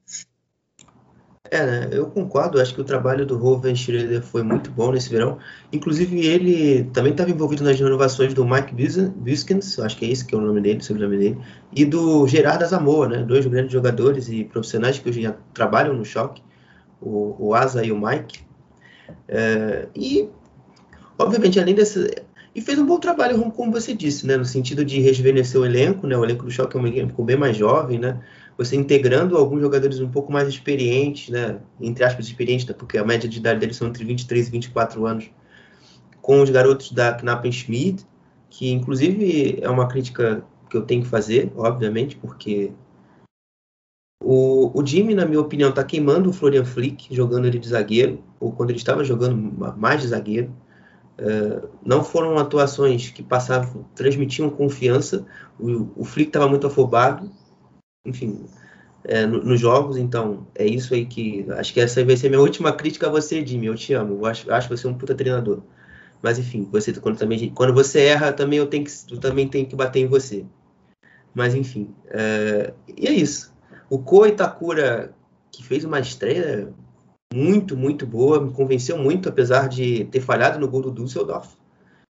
[1.54, 1.90] É, né?
[1.92, 5.38] eu concordo, acho que o trabalho do Roven Schroeder foi muito bom nesse verão.
[5.74, 10.34] Inclusive, ele também estava envolvido nas renovações do Mike Biskins, acho que é esse que
[10.34, 11.38] é o nome dele, sobrenome dele,
[11.76, 13.24] e do Gerardo Azamoa, né?
[13.24, 16.42] dois grandes jogadores e profissionais que hoje já trabalham no Choque,
[17.02, 18.40] o, o Asa e o Mike.
[19.28, 20.30] É, e,
[21.20, 22.16] obviamente, além desse.
[22.56, 24.38] E fez um bom trabalho, como você disse, né?
[24.38, 26.18] No sentido de rejuvenescer o elenco, né?
[26.18, 28.22] O elenco do Schalke é um elenco bem mais jovem, né?
[28.62, 31.60] Você integrando alguns jogadores um pouco mais experientes, né?
[31.80, 32.76] Entre aspas, experientes, né?
[32.78, 35.32] porque a média de idade deles são entre 23 e 24 anos,
[36.22, 38.06] com os garotos da Knappenschmidt,
[38.52, 42.72] que inclusive é uma crítica que eu tenho que fazer, obviamente, porque
[44.24, 48.24] o, o Jimmy, na minha opinião, está queimando o Florian Flick, jogando ele de zagueiro,
[48.40, 49.36] ou quando ele estava jogando
[49.76, 50.56] mais de zagueiro.
[51.20, 55.26] Uh, não foram atuações que passavam, transmitiam confiança.
[55.60, 57.32] O, o Flick estava muito afobado,
[58.06, 58.46] enfim,
[59.04, 59.98] é, no, nos jogos.
[59.98, 61.46] Então, é isso aí que.
[61.52, 63.68] Acho que essa vai ser a minha última crítica a você, Jimmy.
[63.68, 64.16] Eu te amo.
[64.16, 65.62] Eu acho, acho você um puta treinador.
[66.22, 69.66] Mas enfim, você quando também quando você erra, também eu tenho que eu também tenho
[69.66, 70.46] que bater em você.
[71.34, 73.54] Mas enfim, é, e é isso.
[73.90, 75.14] O Ko Itakura
[75.52, 76.72] que fez uma estreia
[77.34, 81.56] muito, muito boa, me convenceu muito, apesar de ter falhado no gol do Düsseldorf.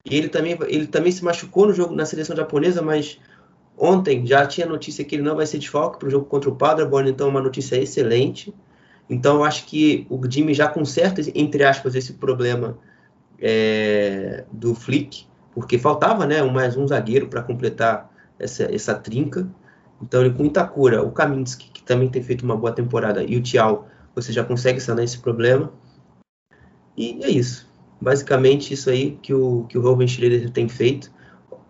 [0.06, 3.20] E ele também, ele também se machucou no jogo na seleção japonesa, mas
[3.82, 6.56] ontem já tinha notícia que ele não vai ser desfalque para o jogo contra o
[6.56, 8.54] Paderborn, então é uma notícia excelente.
[9.10, 12.78] Então eu acho que o Jimmy já conserta, entre aspas, esse problema
[13.42, 19.50] é, do Flick, porque faltava né, mais um zagueiro para completar essa, essa trinca.
[20.02, 23.42] Então, ele com Itakura, o Kaminski, que também tem feito uma boa temporada, e o
[23.42, 25.72] Tial, você já consegue sanar esse problema.
[26.98, 27.70] E é isso.
[28.00, 31.12] Basicamente, isso aí que o, que o Robin Schroeder tem feito.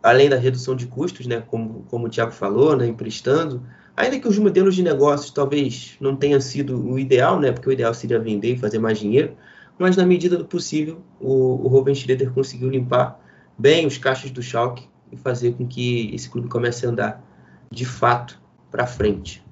[0.01, 3.61] Além da redução de custos, né, como, como o Thiago falou, né, emprestando.
[3.95, 7.71] Ainda que os modelos de negócios talvez não tenha sido o ideal, né, porque o
[7.71, 9.35] ideal seria vender e fazer mais dinheiro
[9.81, 13.19] mas na medida do possível, o, o Ruben Schroeder conseguiu limpar
[13.57, 17.23] bem os caixas do Schalke e fazer com que esse clube comece a andar
[17.71, 19.43] de fato para frente.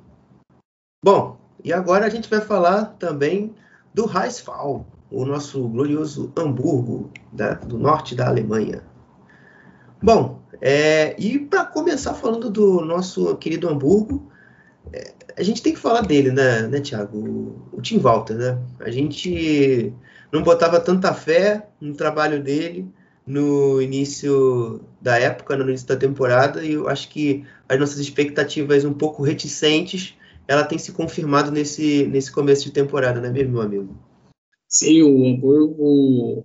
[1.03, 3.55] Bom, e agora a gente vai falar também
[3.91, 8.83] do Heisfall, o nosso glorioso Hamburgo da, do norte da Alemanha.
[9.99, 14.31] Bom, é, e para começar falando do nosso querido Hamburgo,
[14.91, 17.17] é, a gente tem que falar dele, né, né Thiago?
[17.17, 18.57] O, o Tim Walter, né?
[18.79, 19.93] A gente
[20.31, 22.91] não botava tanta fé no trabalho dele
[23.25, 28.83] no início da época, no início da temporada, e eu acho que as nossas expectativas
[28.83, 30.15] um pouco reticentes,
[30.47, 33.95] ela tem se confirmado nesse, nesse começo de temporada, não é mesmo, meu amigo?
[34.67, 36.43] Sim, o Hamburgo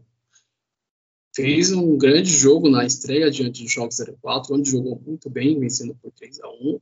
[1.35, 5.95] fez um grande jogo na estreia diante do Schalke 04, onde jogou muito bem, vencendo
[5.97, 6.81] por 3 a 1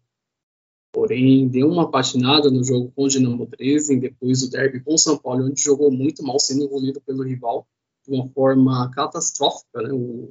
[0.93, 4.99] Porém, deu uma patinada no jogo com o Dinamo Dresden, depois o derby com o
[4.99, 7.67] São Paulo, onde jogou muito mal, sendo engolido pelo rival
[8.07, 9.91] de uma forma catastrófica, né?
[9.91, 10.31] O,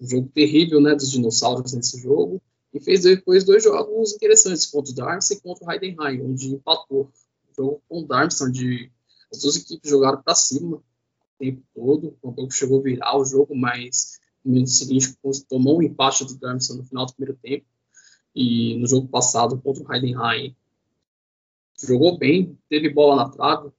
[0.00, 2.40] jogo terrível, né, dos dinossauros nesse jogo.
[2.72, 7.10] E fez depois dois jogos interessantes contra o Darmstadt e contra o Heidenheim, onde empatou.
[7.50, 8.92] O jogo com o Darmstadt, onde
[9.32, 10.82] as duas equipes jogaram para cima
[11.38, 12.16] tempo todo.
[12.22, 15.16] O jogo chegou a virar o jogo, mas no minuto seguinte
[15.48, 17.66] tomou um empate do Darmstadt no final do primeiro tempo
[18.34, 20.54] e no jogo passado contra o Heidenheim
[21.86, 23.70] jogou bem, teve bola na trave,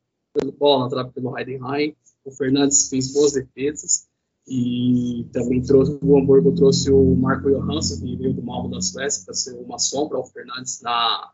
[0.58, 4.08] bola na trave pelo Heidenheim, o Fernandes fez boas defesas
[4.48, 9.24] e também trouxe o Hamburgo trouxe o Marco Johansson que veio do Malmo da Suécia
[9.26, 11.32] para ser uma sombra ao Fernandes na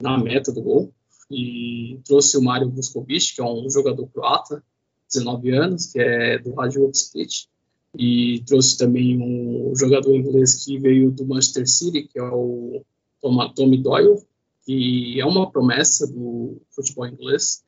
[0.00, 0.92] na meta do gol
[1.30, 4.62] e trouxe o Mário Vuskovic, que é um jogador croata,
[5.12, 7.46] 19 anos, que é do Radio Split,
[7.96, 12.82] e trouxe também um jogador inglês que veio do Manchester City, que é o
[13.54, 14.22] Tommy Doyle,
[14.64, 17.62] que é uma promessa do futebol inglês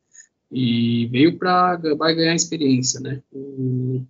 [0.50, 3.20] e veio para ganhar experiência, né?
[3.32, 4.06] O,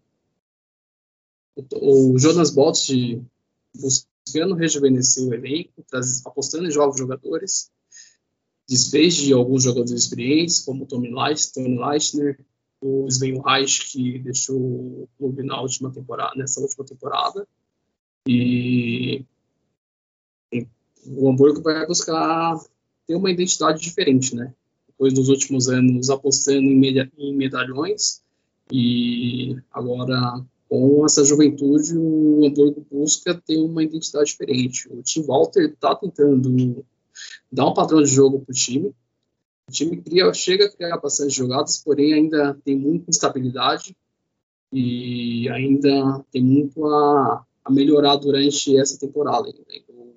[1.81, 2.91] o Jonas Bolt
[3.75, 5.85] buscando rejuvenescer o elenco,
[6.27, 7.71] apostando em jovens jogadores,
[8.69, 12.39] desfez de alguns jogadores experientes, como Tommy Leitner,
[12.85, 17.49] o Sven Reich, que deixou o clube na última temporada, nessa última temporada.
[18.29, 19.25] E
[21.07, 22.59] o Hamburgo vai buscar
[23.07, 24.53] ter uma identidade diferente, né?
[24.87, 28.23] Depois dos últimos anos apostando em, em medalhões
[28.71, 34.89] e agora com essa juventude o Hamburgo busca ter uma identidade diferente.
[34.91, 36.85] O Tim Walter está tentando
[37.51, 38.95] dar um padrão de jogo para o time,
[39.69, 43.97] o time cria, chega a criar bastante jogadas, porém ainda tem muita instabilidade
[44.73, 49.49] e ainda tem muito a, a melhorar durante essa temporada.
[49.89, 50.15] O,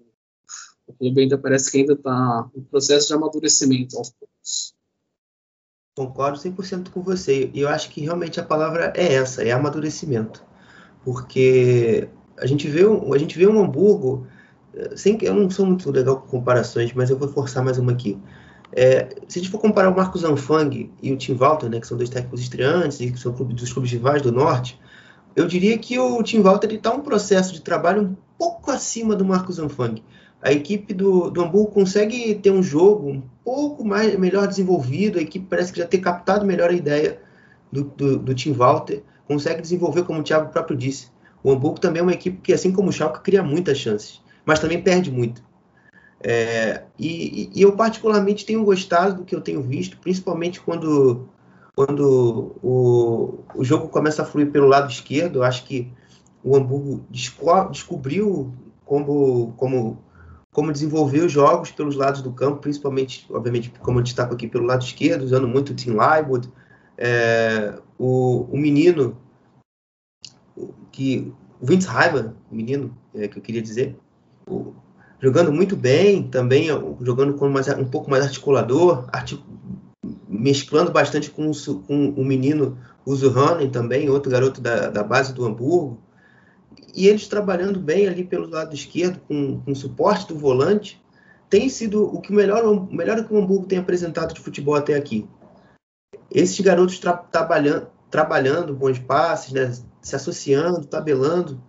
[0.88, 4.76] o clube ainda parece que ainda está em processo de amadurecimento aos poucos.
[5.96, 7.50] Concordo 100% com você.
[7.54, 10.46] E eu acho que realmente a palavra é essa, é amadurecimento.
[11.04, 14.28] Porque a gente vê, a gente vê um Hamburgo,
[14.76, 17.94] eh, sem eu não sou muito legal com comparações, mas eu vou forçar mais uma
[17.94, 18.20] aqui.
[18.72, 21.88] É, se a gente for comparar o Marcos Anfang e o Tim Walter, né, que
[21.88, 24.80] são dois técnicos estreantes e que são dos clubes rivais do Norte,
[25.36, 29.24] eu diria que o Tim Walter está um processo de trabalho um pouco acima do
[29.24, 30.04] Marcos Anfang.
[30.42, 35.22] A equipe do, do Hamburgo consegue ter um jogo um pouco mais melhor desenvolvido, a
[35.22, 37.20] equipe parece que já ter captado melhor a ideia
[37.72, 41.10] do, do, do Tim Walter, consegue desenvolver, como o Thiago próprio disse.
[41.44, 44.60] O Hamburgo também é uma equipe que, assim como o Schalke, cria muitas chances, mas
[44.60, 45.44] também perde muito.
[46.24, 51.28] É, e, e, eu particularmente tenho gostado do que eu tenho visto, principalmente quando,
[51.76, 55.40] quando o, o jogo começa a fluir pelo lado esquerdo.
[55.40, 55.92] Eu acho que
[56.44, 58.54] o Hamburgo desco descobriu
[58.84, 60.02] como, como,
[60.52, 64.66] como desenvolver os jogos pelos lados do campo, principalmente, obviamente, como eu destaco aqui pelo
[64.66, 66.50] lado esquerdo, usando muito o Tim Lywood,
[66.98, 69.18] é, o, o menino
[70.92, 73.98] que o Vince Heimer, o menino é, que eu queria dizer,
[74.48, 74.74] o,
[75.20, 76.68] jogando muito bem, também
[77.02, 79.42] jogando como mais, um pouco mais articulador, artic,
[80.28, 81.52] mesclando bastante com,
[81.88, 86.02] com o menino Uzuhanen também, outro garoto da, da base do Hamburgo,
[86.96, 91.02] e eles trabalhando bem ali pelo lado esquerdo, com, com suporte do volante,
[91.50, 94.96] tem sido o que melhor, o melhor que o Hamburgo tem apresentado de futebol até
[94.96, 95.28] aqui.
[96.30, 101.62] Esses garotos tra trabalhando, trabalhando bons passes, né, se associando, tabelando,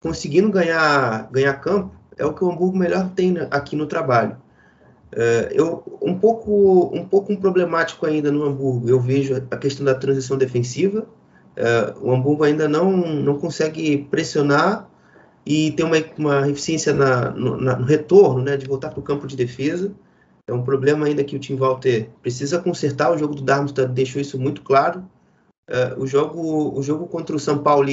[0.00, 4.36] conseguindo ganhar, ganhar campo, é o que o Hamburgo melhor tem aqui no trabalho.
[5.12, 8.88] Uh, eu um pouco um pouco um problemático ainda no Hamburgo.
[8.88, 11.06] Eu vejo a questão da transição defensiva.
[11.56, 14.88] Uh, o Hamburgo ainda não não consegue pressionar
[15.44, 19.02] e tem uma, uma eficiência na, no, na, no retorno, né, de voltar para o
[19.02, 19.92] campo de defesa.
[20.46, 23.10] É um problema ainda que o Tim Walter precisa consertar.
[23.10, 25.02] O jogo do Darmstadt deixou isso muito claro.
[25.68, 27.88] Uh, o jogo o jogo contra o São Paulo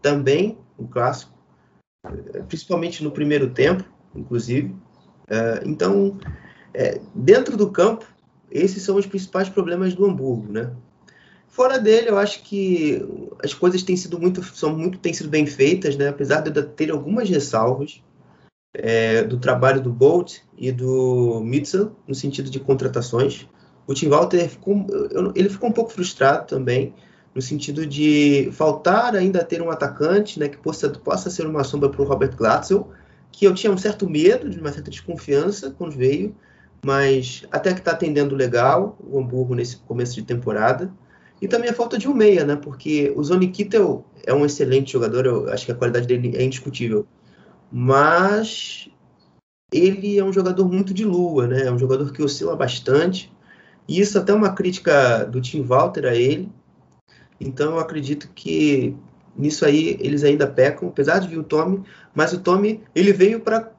[0.00, 1.31] também, o clássico,
[2.48, 3.84] principalmente no primeiro tempo,
[4.14, 4.74] inclusive.
[5.28, 6.18] É, então,
[6.74, 8.06] é, dentro do campo,
[8.50, 10.72] esses são os principais problemas do Hamburgo, né?
[11.48, 13.06] Fora dele, eu acho que
[13.44, 16.08] as coisas têm sido muito, são muito, têm sido bem feitas, né?
[16.08, 18.02] Apesar de eu ter algumas ressalvas
[18.74, 23.46] é, do trabalho do Bolt e do Mitchell no sentido de contratações.
[23.86, 24.86] O Tim Walter ficou,
[25.34, 26.94] ele ficou um pouco frustrado também
[27.34, 31.88] no sentido de faltar ainda ter um atacante né, que possa, possa ser uma sombra
[31.88, 32.90] para o Robert Glatzel,
[33.30, 36.36] que eu tinha um certo medo, de uma certa desconfiança quando veio,
[36.84, 40.92] mas até que está atendendo legal o Hamburgo nesse começo de temporada.
[41.40, 42.54] E também a falta de um meia, né?
[42.54, 46.44] Porque o Zoni Kittel é um excelente jogador, eu acho que a qualidade dele é
[46.44, 47.06] indiscutível.
[47.70, 48.88] Mas
[49.72, 51.62] ele é um jogador muito de lua, né?
[51.62, 53.32] É um jogador que oscila bastante.
[53.88, 56.48] E isso até uma crítica do Tim Walter a ele,
[57.40, 58.96] então eu acredito que
[59.36, 61.82] nisso aí eles ainda pecam, apesar de vir o Tommy,
[62.14, 63.72] mas o Tommy ele veio para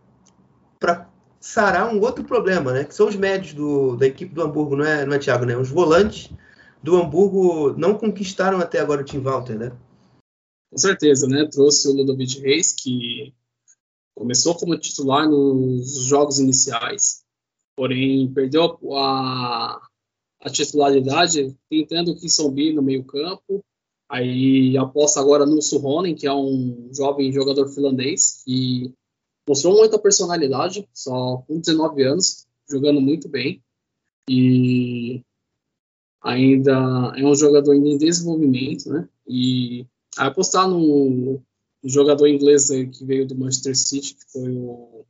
[1.40, 2.84] sarar um outro problema, né?
[2.84, 5.56] Que são os médios do, da equipe do Hamburgo, não é, não é Thiago, né?
[5.58, 6.32] Os volantes
[6.82, 9.72] do Hamburgo não conquistaram até agora o Tim Walter, né?
[10.72, 11.48] Com certeza, né?
[11.52, 13.34] Trouxe o Ludovic Reis, que
[14.16, 17.24] começou como titular nos jogos iniciais,
[17.76, 19.82] porém perdeu a,
[20.44, 23.64] a titularidade, tentando o Kisombi no meio campo,
[24.10, 28.94] aí aposta agora no Suhonen, que é um jovem jogador finlandês, que
[29.48, 33.64] mostrou muita personalidade, só com 19 anos, jogando muito bem,
[34.30, 35.24] e
[36.22, 39.86] ainda é um jogador em desenvolvimento, né, e
[40.18, 41.42] apostar no,
[41.82, 45.06] no jogador inglês que veio do Manchester City, que foi o,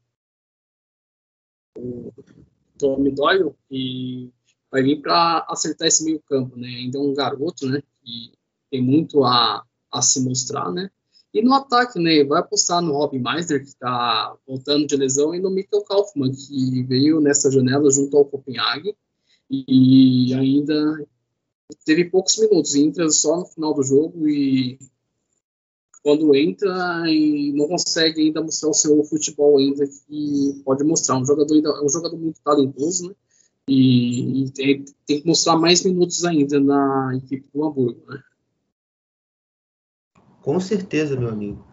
[1.80, 2.14] o
[2.78, 4.32] Tommy Doyle, e
[4.74, 6.68] vai vir para acertar esse meio campo, né?
[6.68, 7.84] Ainda é um garoto, né?
[8.02, 8.34] Que
[8.72, 10.90] tem muito a, a se mostrar, né?
[11.32, 12.24] E no ataque, né?
[12.24, 16.82] Vai apostar no Robin Meister, que está voltando de lesão, e no Mikkel Kaufmann, que
[16.84, 18.96] veio nessa janela junto ao Copenhague
[19.48, 21.06] e ainda
[21.86, 24.80] teve poucos minutos, entra só no final do jogo e
[26.02, 31.18] quando entra e não consegue ainda mostrar o seu futebol ainda que pode mostrar.
[31.18, 33.16] Um jogador ainda, um jogador muito talentoso, né?
[33.68, 38.22] E, e tem, tem, que mostrar mais minutos ainda na equipe do Hamburgo, né?
[40.42, 41.66] Com certeza, meu amigo.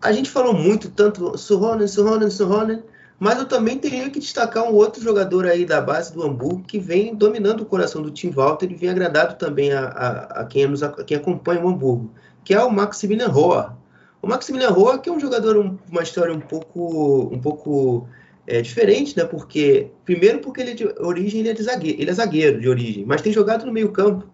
[0.00, 2.82] A gente falou muito, tanto Suhonen, Suhonen, Suhonen,
[3.20, 6.80] mas eu também teria que destacar um outro jogador aí da base do Hamburgo que
[6.80, 10.66] vem dominando o coração do Tim Walter e vem agradado também a, a, a quem,
[10.66, 12.10] nos, a quem acompanha o Hamburgo,
[12.44, 13.78] que é o Maximilian Roa.
[14.20, 18.08] O Maximilian Roa, que é um jogador, um, uma história um pouco, um pouco
[18.46, 19.24] é diferente, né?
[19.24, 22.68] Porque primeiro porque ele é de origem ele é de zagueiro, ele é zagueiro de
[22.68, 24.30] origem, mas tem jogado no meio campo.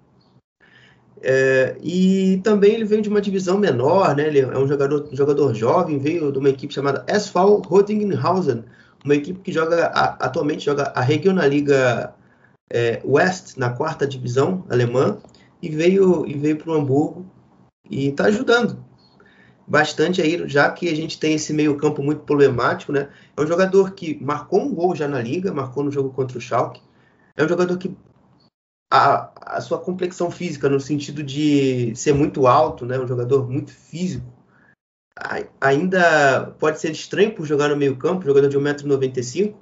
[1.20, 4.28] É, e também ele veio de uma divisão menor, né?
[4.28, 8.64] Ele é um jogador, um jogador jovem, veio de uma equipe chamada SV Rodinghausen,
[9.04, 12.14] uma equipe que joga a, atualmente joga a Regionalliga
[12.70, 15.18] é, West na quarta divisão alemã
[15.62, 17.26] e veio e veio para o Hamburgo
[17.90, 18.84] e está ajudando,
[19.68, 23.10] bastante aí, já que a gente tem esse meio-campo muito problemático, né?
[23.36, 26.40] É um jogador que marcou um gol já na liga, marcou no jogo contra o
[26.40, 26.80] Schalke.
[27.36, 27.94] É um jogador que
[28.90, 32.98] a, a sua complexão física, no sentido de ser muito alto, né?
[32.98, 34.26] Um jogador muito físico,
[35.60, 39.54] ainda pode ser estranho por jogar no meio-campo, jogador de 1,95m,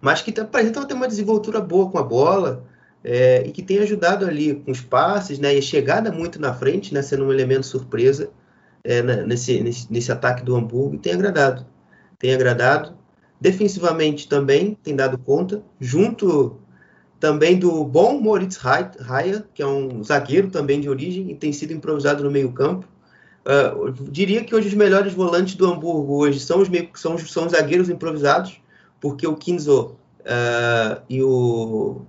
[0.00, 2.64] mas que apresenta ter uma desenvoltura boa com a bola
[3.04, 6.54] é, e que tem ajudado ali com os passes né, e a chegada muito na
[6.54, 8.30] frente, né, sendo um elemento surpresa
[8.86, 11.66] é, nesse, nesse, nesse, ataque do Hamburgo e tem agradado.
[12.18, 12.94] Tem agradado.
[13.40, 16.58] Defensivamente também tem dado conta, junto
[17.18, 21.72] também do bom Moritz Raya, que é um zagueiro também de origem e tem sido
[21.72, 22.86] improvisado no meio-campo.
[23.44, 27.46] Uh, diria que hoje os melhores volantes do Hamburgo hoje são os, meio, são, são
[27.46, 28.60] os zagueiros improvisados,
[29.00, 32.02] porque o Kinzo uh, e, o,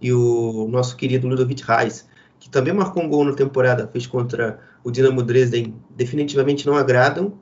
[0.00, 2.08] e o nosso querido Ludovic Reis,
[2.38, 7.32] que também marcou um gol na temporada, fez contra o Dinamo Dresden, definitivamente não agradam.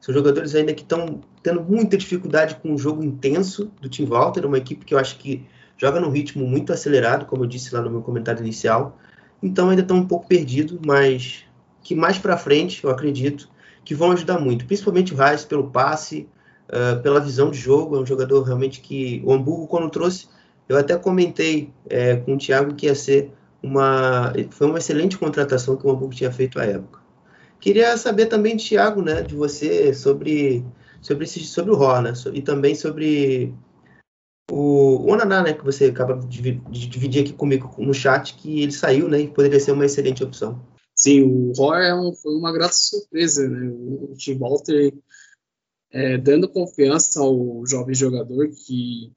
[0.00, 4.44] São jogadores ainda que estão tendo muita dificuldade com o jogo intenso do Tim Walter,
[4.44, 5.46] uma equipe que eu acho que
[5.78, 8.98] joga num ritmo muito acelerado, como eu disse lá no meu comentário inicial.
[9.40, 11.44] Então ainda estão um pouco perdidos, mas
[11.80, 13.48] que mais para frente, eu acredito,
[13.84, 16.28] que vão ajudar muito, principalmente o Reis pelo passe,
[16.68, 20.26] uh, pela visão de jogo, é um jogador realmente que o Hamburgo quando trouxe,
[20.68, 23.32] eu até comentei é, com o Thiago que ia ser
[23.62, 27.00] uma foi uma excelente contratação que o Hamburgo tinha feito à época.
[27.60, 30.64] Queria saber também, Thiago, né, de você sobre
[31.02, 33.54] sobre esse, sobre o Ró, né, e também sobre
[34.50, 38.62] o, o Onaná, né, que você acaba de, de dividir aqui comigo no chat, que
[38.62, 40.60] ele saiu, né, e poderia ser uma excelente opção.
[40.94, 43.70] Sim, o Roy é um, foi uma grata surpresa, né?
[43.72, 44.92] O Tim Walter
[45.90, 49.10] é, dando confiança ao jovem jogador que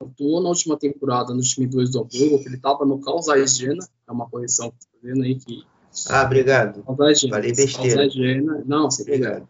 [0.00, 3.86] atuou na última temporada no time 2 do Hamburgo, que ele estava no Carl Jena,
[4.08, 5.62] é uma correção que tá vendo aí que...
[6.08, 6.82] Ah, obrigado.
[6.84, 8.08] Falei besteira.
[8.08, 9.46] Jena, não, você obrigado.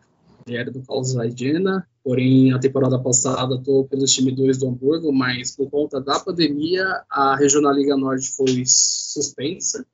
[0.46, 0.82] Ele era do
[1.36, 6.18] Jena, porém a temporada passada atuou pelo time 2 do Hamburgo, mas por conta da
[6.18, 9.86] pandemia a Regional Liga Norte foi suspensa,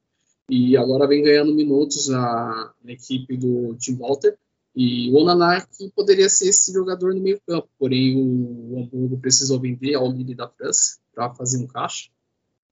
[0.49, 4.39] e agora vem ganhando minutos na, na equipe do Tim Walter.
[4.77, 9.95] E o Onanak poderia ser esse jogador no meio campo, porém o Hamburgo precisou vender
[9.95, 12.11] ao Lille da França para fazer um caixa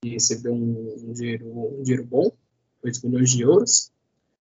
[0.05, 2.31] e receber um, um, dinheiro, um dinheiro bom,
[2.85, 3.91] 8 milhões de euros,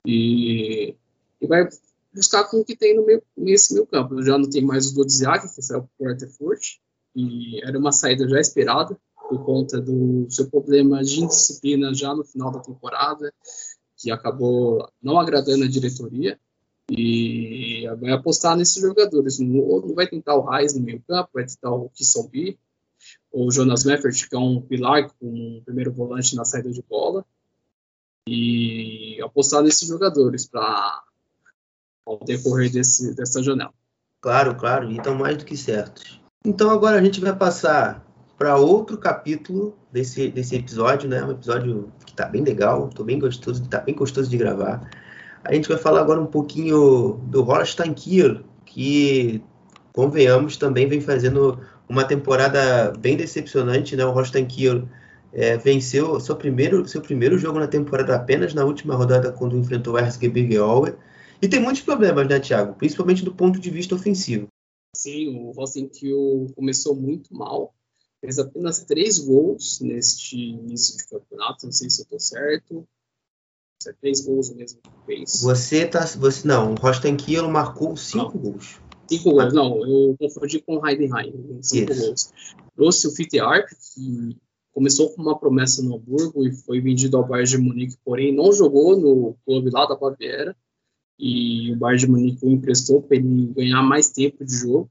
[0.06, 0.94] e,
[1.40, 1.68] e vai
[2.14, 4.22] buscar com o que tem no meio, nesse meio campo.
[4.22, 6.78] Já não tem mais o Dodziak, que saiu para o Ertefurt,
[7.16, 8.96] e era uma saída já esperada,
[9.28, 13.32] por conta do seu problema de indisciplina já no final da temporada,
[13.96, 16.38] que acabou não agradando a diretoria.
[16.90, 19.38] E vai apostar nesses jogadores.
[19.38, 22.58] Não, vai tentar o Reis no meio campo, vai tentar o Kissombi,
[23.30, 26.82] ou o Jonas Meffert, que é um pilar com um primeiro volante na saída de
[26.82, 27.24] bola.
[28.28, 31.04] E apostar nesses jogadores para
[32.04, 33.72] ao decorrer desse, dessa janela.
[34.20, 36.20] Claro, claro, e estão mais do que certos.
[36.44, 38.04] Então agora a gente vai passar
[38.36, 41.22] para outro capítulo desse, desse episódio, né?
[41.22, 44.90] Um episódio que está bem legal, tô bem gostoso, tá bem gostoso de gravar.
[45.44, 49.42] A gente vai falar agora um pouquinho do Holstein Kiel, que
[49.92, 54.04] convenhamos também vem fazendo uma temporada bem decepcionante, né?
[54.04, 54.88] O Holstein Kiel
[55.32, 59.94] é, venceu seu primeiro, seu primeiro jogo na temporada apenas na última rodada quando enfrentou
[59.94, 60.94] o RSG Aue.
[61.42, 62.74] E tem muitos problemas, né, Thiago?
[62.74, 64.46] Principalmente do ponto de vista ofensivo.
[64.94, 67.74] Sim, o Holstein Kiel começou muito mal
[68.20, 72.86] fez apenas três gols neste início de campeonato, não sei se eu estou certo.
[73.86, 75.40] É três gols mesmo que fez.
[75.42, 76.04] Você tá.
[76.04, 78.52] Você, não, o Rosten Kielo marcou cinco não.
[78.52, 78.78] gols.
[79.08, 82.06] Cinco gols, não, eu confundi com o Heidenheim, cinco Isso.
[82.06, 82.32] gols.
[82.76, 84.36] Trouxe o Fitte Arp, que
[84.72, 88.52] começou com uma promessa no Hamburgo e foi vendido ao Bayern de Munique, porém não
[88.52, 90.56] jogou no clube lá da Baviera.
[91.18, 94.90] E o Bayern de Munique o emprestou para ele ganhar mais tempo de jogo.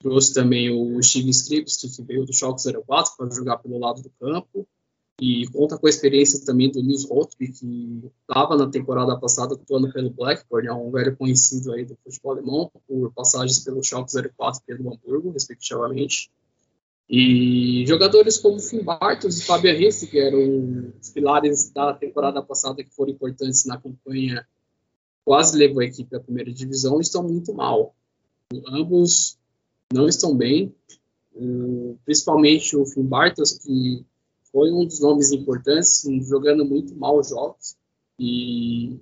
[0.00, 4.10] Trouxe também o Steve Scripps, que veio do Schalke 04 para jogar pelo lado do
[4.20, 4.66] campo.
[5.18, 9.90] E conta com a experiência também do Nils Rotby, que estava na temporada passada atuando
[9.90, 14.60] pelo Blackburn, é um velho conhecido aí do futebol alemão, por passagens pelo Schalke 04
[14.60, 16.30] e pelo Hamburgo, respectivamente.
[17.08, 22.84] E jogadores como Finn Bartels e Fabio Risse, que eram os pilares da temporada passada
[22.84, 24.46] que foram importantes na campanha,
[25.24, 27.94] quase levou a equipe à primeira divisão, estão muito mal.
[28.68, 29.38] Ambos
[29.90, 30.74] não estão bem,
[32.04, 33.08] principalmente o Finn
[33.64, 34.04] que
[34.56, 37.76] foi um dos nomes importantes, jogando muito mal os jogos,
[38.18, 38.98] e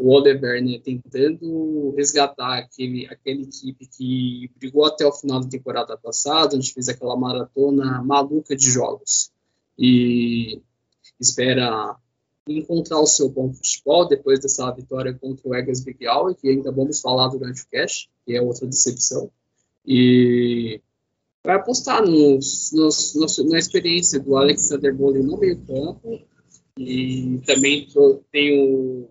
[0.00, 5.96] o Oliver né, tentando resgatar aquele, aquela equipe que brigou até o final da temporada
[5.98, 9.32] passada, gente fez aquela maratona maluca de jogos,
[9.76, 10.62] e
[11.18, 11.96] espera
[12.46, 15.98] encontrar o seu bom futebol depois dessa vitória contra o Egas Big
[16.40, 19.32] que ainda vamos falar durante o cast, que é outra decepção.
[19.84, 20.80] E
[21.46, 26.20] vai apostar nos, nos, nos, na experiência do Alexander Bolin no meio campo.
[26.78, 27.88] E também
[28.30, 29.08] tem o,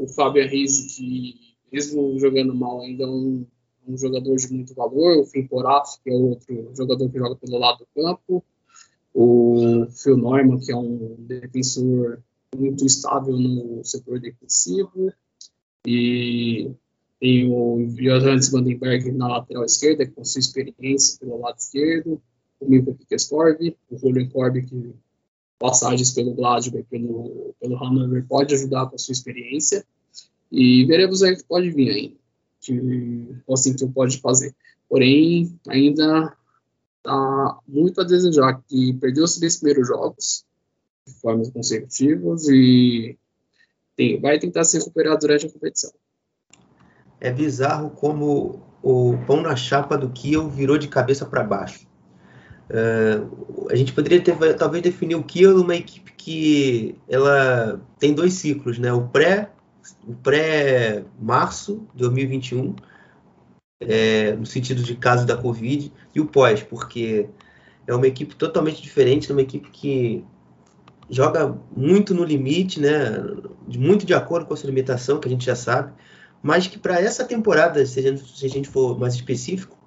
[0.00, 3.46] o Fábio Riz, que mesmo jogando mal, ainda é um,
[3.88, 5.18] um jogador de muito valor.
[5.18, 8.44] O Fim Porato, que é outro jogador que joga pelo lado do campo
[9.14, 12.22] o Phil Norman, que é um defensor
[12.56, 15.12] muito estável no setor defensivo,
[15.86, 16.70] e
[17.22, 22.20] tem o Johannes Vandenberg na lateral esquerda, com sua experiência pelo lado esquerdo,
[22.58, 24.92] o Milko Kikestorv, o Julian Korb, que
[25.56, 29.86] passagens pelo Gladbach, pelo, pelo Hannover, pode ajudar com a sua experiência,
[30.50, 32.16] e veremos aí o que pode vir aí,
[32.60, 34.52] que assim que pode fazer.
[34.88, 36.36] Porém, ainda
[37.04, 40.44] tá muito a desejar, que perdeu os três primeiros jogos
[41.06, 43.16] de formas consecutivas e
[43.94, 45.92] tem, vai tentar se recuperar durante a competição.
[47.22, 51.86] É bizarro como o pão na chapa do Kiel virou de cabeça para baixo.
[52.68, 58.34] Uh, a gente poderia ter, talvez definir o Kiel uma equipe que ela tem dois
[58.34, 58.92] ciclos, né?
[58.92, 59.50] O pré
[60.06, 62.74] o pré março de 2021
[63.80, 67.28] é, no sentido de caso da Covid, e o pós, porque
[67.86, 70.24] é uma equipe totalmente diferente, é uma equipe que
[71.10, 72.90] joga muito no limite, né,
[73.76, 75.92] muito de acordo com a sua limitação, que a gente já sabe,
[76.42, 79.78] mas que para essa temporada, se a, gente, se a, gente, for mais específico,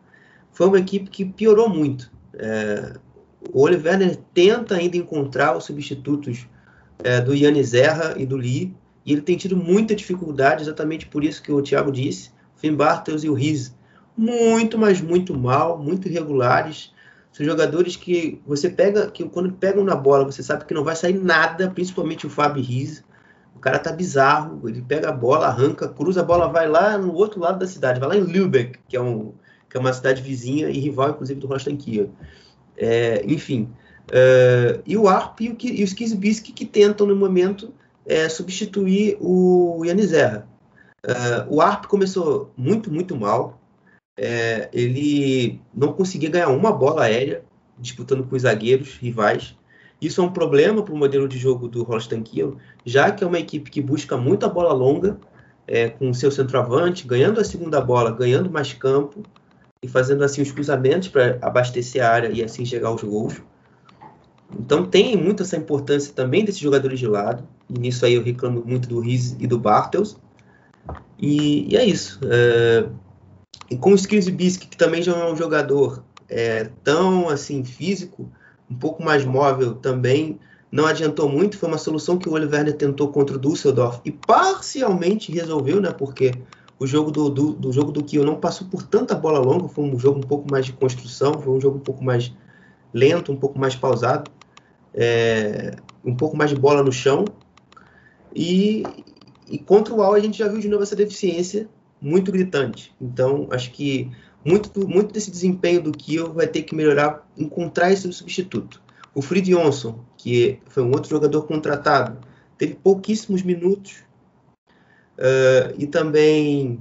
[0.51, 2.09] foi uma equipe que piorou muito.
[2.33, 2.93] É,
[3.51, 6.47] o Oliver tenta ainda encontrar os substitutos
[7.03, 8.73] é, do Yannis Zerra e do Lee,
[9.05, 13.23] e ele tem tido muita dificuldade, exatamente por isso que o Thiago disse, Finn Bartels
[13.23, 13.75] e o Riz
[14.17, 16.93] muito, mas muito mal, muito irregulares.
[17.31, 20.95] São jogadores que você pega, que quando pegam na bola, você sabe que não vai
[20.95, 23.03] sair nada, principalmente o Fábio Riz.
[23.65, 27.39] Cara tá bizarro, ele pega a bola, arranca, cruza a bola, vai lá no outro
[27.39, 29.33] lado da cidade, vai lá em Lübeck, que é, um,
[29.67, 32.07] que é uma cidade vizinha e rival, inclusive, do Rostan Kia.
[32.77, 33.67] É, enfim,
[34.11, 37.73] uh, e o Arp e o, e o Skizbiski que tentam, no momento,
[38.05, 40.47] é, substituir o Yanizerra.
[41.03, 43.59] Uh, o Arp começou muito, muito mal,
[44.15, 47.43] é, ele não conseguia ganhar uma bola aérea
[47.79, 49.57] disputando com os zagueiros rivais.
[50.01, 53.27] Isso é um problema para o modelo de jogo do Holstein Kiel, já que é
[53.27, 55.17] uma equipe que busca muito a bola longa,
[55.67, 59.23] é, com seu centroavante, ganhando a segunda bola, ganhando mais campo
[59.81, 63.41] e fazendo assim os cruzamentos para abastecer a área e assim chegar aos gols.
[64.59, 68.63] Então tem muito essa importância também desses jogadores de lado, e nisso aí eu reclamo
[68.65, 70.17] muito do Riz e do Bartels.
[71.17, 72.19] E, e é isso.
[72.23, 72.87] É,
[73.69, 78.29] e com o Skrzybski, que também já é um jogador é, tão assim físico,
[78.69, 80.39] um pouco mais móvel também,
[80.71, 81.57] não adiantou muito.
[81.57, 85.91] Foi uma solução que o Oliver tentou contra o Düsseldorf e parcialmente resolveu, né?
[85.91, 86.33] Porque
[86.77, 89.85] o jogo do, do, do jogo do Kiel não passou por tanta bola longa, foi
[89.85, 92.33] um jogo um pouco mais de construção, foi um jogo um pouco mais
[92.93, 94.29] lento, um pouco mais pausado,
[94.93, 97.25] é, um pouco mais de bola no chão.
[98.35, 98.83] E,
[99.47, 101.69] e contra o Al a gente já viu de novo essa deficiência
[102.01, 102.93] muito gritante.
[102.99, 104.11] Então, acho que
[104.45, 108.79] muito, muito desse desempenho do Kiel vai ter que melhorar, encontrar esse substituto.
[109.13, 112.19] O Fried Johnson, que foi um outro jogador contratado,
[112.57, 114.03] teve pouquíssimos minutos
[115.17, 116.79] uh, e também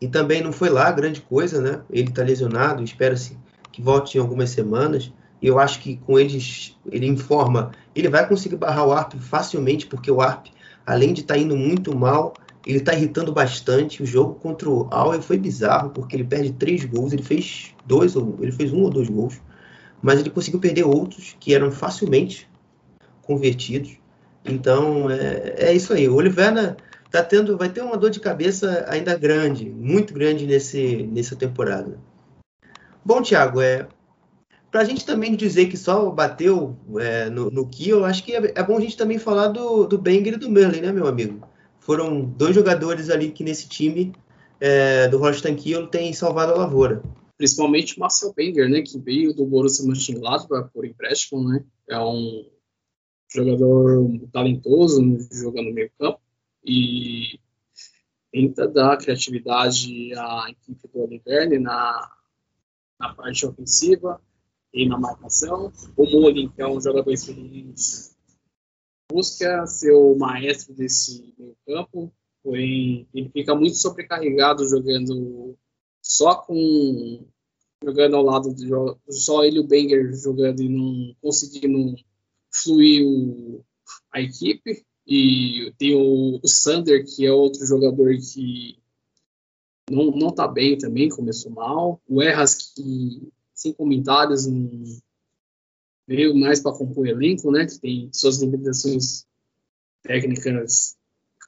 [0.00, 1.80] e também não foi lá grande coisa, né?
[1.90, 3.36] Ele está lesionado, espera-se
[3.72, 5.12] que volte em algumas semanas.
[5.40, 9.86] E eu acho que com eles, ele informa, ele vai conseguir barrar o Arp facilmente,
[9.86, 10.46] porque o Arp,
[10.84, 12.34] além de estar tá indo muito mal,
[12.68, 14.02] ele está irritando bastante.
[14.02, 18.14] O jogo contra o Auer foi bizarro, porque ele perde três gols, ele fez dois,
[18.14, 19.40] ele fez um ou dois gols,
[20.02, 22.46] mas ele conseguiu perder outros que eram facilmente
[23.22, 23.96] convertidos.
[24.44, 26.06] Então é, é isso aí.
[26.08, 26.76] O Oliveira
[27.10, 31.98] tá tendo, vai ter uma dor de cabeça ainda grande, muito grande nesse, nessa temporada.
[33.02, 33.88] Bom, Thiago, é,
[34.70, 38.52] para a gente também dizer que só bateu é, no, no Kiel, acho que é,
[38.54, 41.47] é, bom a gente também falar do, do Banger e do Merlin, né, meu amigo?
[41.88, 44.12] Foram dois jogadores ali que nesse time
[44.60, 47.02] é, do Holstein Kiel tem salvado a lavoura.
[47.38, 51.64] Principalmente o Marcel Wenger, né, que veio do Borussia Mönchengladbach por empréstimo, né?
[51.88, 52.46] É um
[53.26, 55.00] jogador talentoso,
[55.32, 56.20] jogando meio campo
[56.62, 57.40] e
[58.30, 62.16] tenta dar criatividade à equipe do Oliver na,
[63.00, 64.20] na parte ofensiva
[64.74, 65.72] e na marcação.
[65.96, 68.17] O Molin, que é um jogador experiente
[69.10, 75.56] busca ser o maestro desse meio campo, porém ele fica muito sobrecarregado jogando
[76.02, 77.26] só com
[77.82, 78.54] jogando ao lado
[79.08, 81.94] só ele o Banger jogando e não conseguindo
[82.50, 83.64] fluir o
[84.12, 84.84] a equipe.
[85.06, 88.78] E tem o, o Sander, que é outro jogador que
[89.90, 92.00] não, não tá bem também, começou mal.
[92.06, 94.84] O Erras, que, sem comentários, não
[96.08, 97.66] veio mais para compor o elenco, né?
[97.66, 99.26] Que tem suas limitações
[100.02, 100.96] técnicas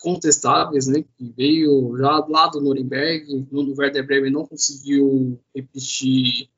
[0.01, 1.03] contestáveis, né?
[1.17, 6.51] Que veio já lá do Nuremberg, no Werder Bremen não conseguiu repetir,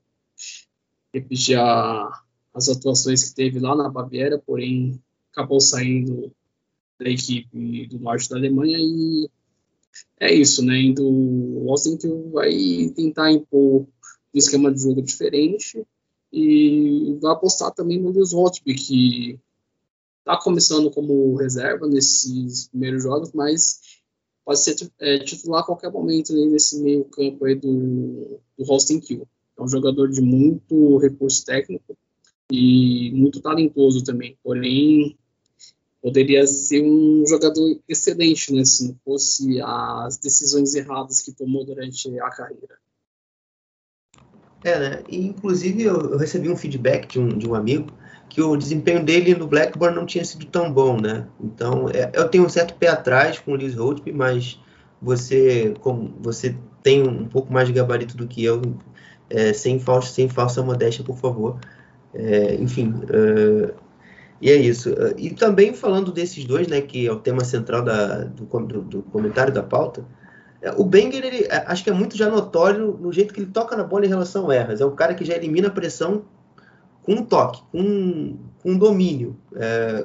[1.14, 2.22] repetir a,
[2.52, 5.00] as atuações que teve lá na Baviera, porém
[5.30, 6.32] acabou saindo
[6.98, 9.30] da equipe do norte da Alemanha e
[10.18, 10.80] é isso, né?
[10.80, 15.86] Indo, o que vai tentar impor um esquema de jogo diferente
[16.32, 19.40] e vai apostar também no Lewis Hotby, que
[20.20, 23.80] está começando como reserva nesses primeiros jogos, mas
[24.44, 29.00] pode ser é, titular a qualquer momento né, nesse meio campo aí do, do Holstein
[29.00, 29.28] Kiel.
[29.58, 31.96] É um jogador de muito recurso técnico
[32.50, 35.16] e muito talentoso também, porém
[36.00, 42.18] poderia ser um jogador excelente, né, se não fosse as decisões erradas que tomou durante
[42.18, 42.81] a carreira.
[44.64, 45.02] É, né?
[45.08, 47.86] E, inclusive eu, recebi um feedback de um, de um amigo
[48.28, 51.26] que o desempenho dele no Blackburn não tinha sido tão bom, né?
[51.38, 54.58] Então, é, eu tenho um certo pé atrás com o Liz Holtby, mas
[55.00, 58.62] você, como você tem um pouco mais de gabarito do que eu,
[59.28, 61.58] é, sem, falsa, sem falsa modéstia, por favor.
[62.14, 63.74] É, enfim, uh,
[64.40, 64.94] e é isso.
[65.16, 69.02] E também falando desses dois, né, que é o tema central da, do, do, do
[69.02, 70.21] comentário da pauta, é,
[70.76, 73.76] o Benger, ele, é, acho que é muito já notório no jeito que ele toca
[73.76, 74.80] na bola em relação a erras.
[74.80, 76.24] É o cara que já elimina a pressão
[77.02, 80.04] com um toque, com, com um domínio, é,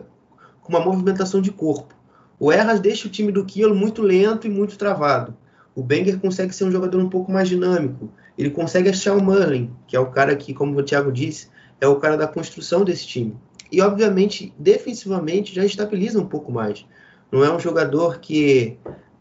[0.62, 1.96] com uma movimentação de corpo.
[2.40, 5.36] O Erras deixa o time do Kiel muito lento e muito travado.
[5.76, 8.12] O Benger consegue ser um jogador um pouco mais dinâmico.
[8.38, 11.50] Ele consegue achar o Merlin, que é o cara que, como o Thiago disse,
[11.82, 13.36] é o cara da construção desse time
[13.72, 16.86] e, obviamente, defensivamente já estabiliza um pouco mais.
[17.32, 18.78] Não é um jogador que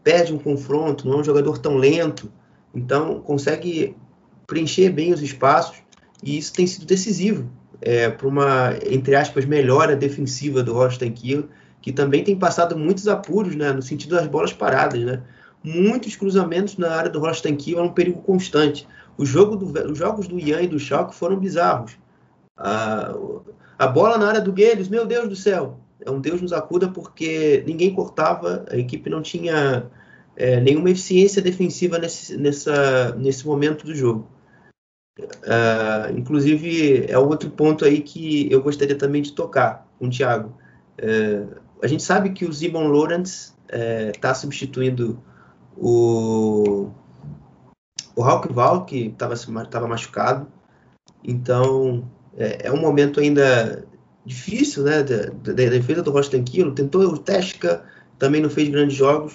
[0.07, 2.31] perde um confronto, não é um jogador tão lento,
[2.73, 3.93] então consegue
[4.47, 5.79] preencher bem os espaços
[6.23, 7.51] e isso tem sido decisivo
[7.81, 11.49] é, para uma, entre aspas, melhora defensiva do Holstein Kiel,
[11.81, 15.01] que também tem passado muitos apuros né, no sentido das bolas paradas.
[15.01, 15.21] Né?
[15.61, 18.87] Muitos cruzamentos na área do Holstein Kiel é um perigo constante.
[19.17, 21.97] O jogo do, os jogos do Ian e do Schalke foram bizarros.
[22.55, 23.13] Ah,
[23.77, 25.77] a bola na área do Guedes, meu Deus do céu,
[26.09, 29.89] um Deus nos acuda porque ninguém cortava, a equipe não tinha
[30.35, 34.27] é, nenhuma eficiência defensiva nesse, nessa, nesse momento do jogo.
[35.19, 40.55] Uh, inclusive, é outro ponto aí que eu gostaria também de tocar com o Thiago.
[40.99, 43.53] Uh, a gente sabe que o Zimon Lawrence
[44.13, 45.21] está é, substituindo
[45.75, 46.89] o,
[48.15, 50.47] o Hawk Val, que estava machucado.
[51.23, 53.85] Então, é, é um momento ainda
[54.27, 56.75] difícil, né, da, defesa do Rocha Tranquilo.
[56.75, 57.83] Tentou o Tesca,
[58.19, 59.33] também não fez grandes jogos.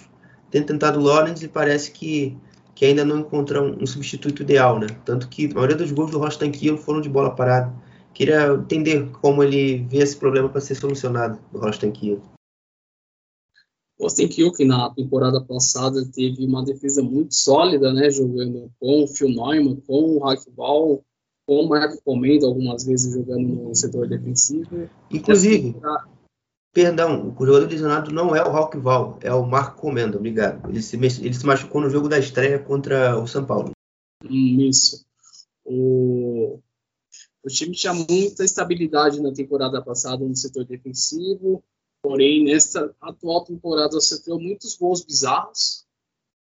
[0.50, 2.36] Tem tentado o Lawrence e parece que,
[2.74, 4.88] que ainda não encontrou um, um, substituto ideal, né?
[5.04, 7.72] Tanto que a maioria dos gols do Rocha Tranquilo foram de bola parada.
[8.12, 12.22] Queria entender como ele vê esse problema para ser solucionado do Tranquilo.
[13.98, 19.06] O Kiel, que na temporada passada teve uma defesa muito sólida, né, jogando com o
[19.06, 21.04] Phil Neumann, com o Hackball,
[21.46, 24.88] com o Marco Comendo algumas vezes jogando no setor defensivo.
[25.10, 25.76] Inclusive,
[26.72, 30.68] perdão, o jogador lesionado não é o Rock Val, é o Marco Comendo, obrigado.
[30.68, 33.72] Ele se, ele se machucou no jogo da estreia contra o São Paulo.
[34.24, 35.04] Hum, isso.
[35.64, 36.60] O,
[37.42, 41.62] o time tinha muita estabilidade na temporada passada no setor defensivo,
[42.02, 45.81] porém, nesta atual temporada sofreu muitos gols bizarros,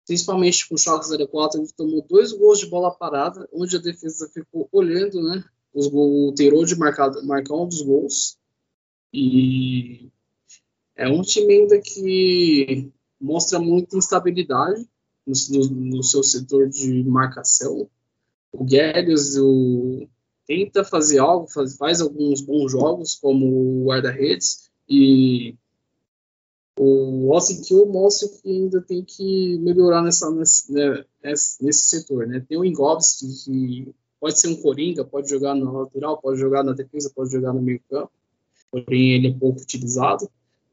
[0.09, 4.27] principalmente com o Schalke 04, ele tomou dois gols de bola parada, onde a defesa
[4.33, 5.43] ficou olhando, né?
[5.71, 8.35] Os gols, o Teirou de marcar, marcar um dos gols.
[9.13, 10.09] E
[10.95, 12.91] é um time ainda que
[13.21, 14.83] mostra muita instabilidade
[15.27, 17.87] no, no, no seu setor de marcação.
[18.51, 20.07] O Guedes o,
[20.47, 25.55] tenta fazer algo, faz, faz alguns bons jogos, como o guarda-redes, e
[26.81, 32.25] o Austin Kill mostra que ainda tem que melhorar nessa, nesse, né, nesse setor.
[32.25, 32.41] Né?
[32.47, 36.71] Tem o Ingovski, que pode ser um coringa, pode jogar na lateral, pode jogar na
[36.71, 38.09] defesa, pode jogar no meio campo,
[38.71, 40.29] porém ele é pouco utilizado.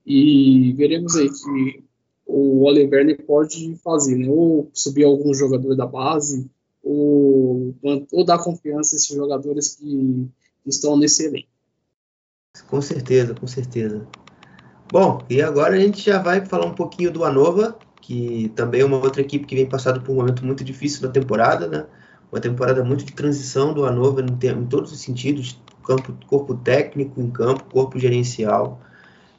[0.07, 1.83] E veremos aí que
[2.25, 4.29] o Oliver pode fazer, né?
[4.29, 6.49] ou subir algum jogador da base,
[6.85, 7.75] ou,
[8.13, 10.29] ou dar confiança a esses jogadores que
[10.65, 11.49] estão nesse elenco.
[12.71, 14.07] Com certeza, com certeza.
[14.91, 18.84] Bom, e agora a gente já vai falar um pouquinho do Anova, que também é
[18.84, 21.87] uma outra equipe que vem passando por um momento muito difícil da temporada, né?
[22.30, 27.30] Uma temporada muito de transição do Anova em, todos os sentidos, campo, corpo técnico em
[27.30, 28.80] campo, corpo gerencial.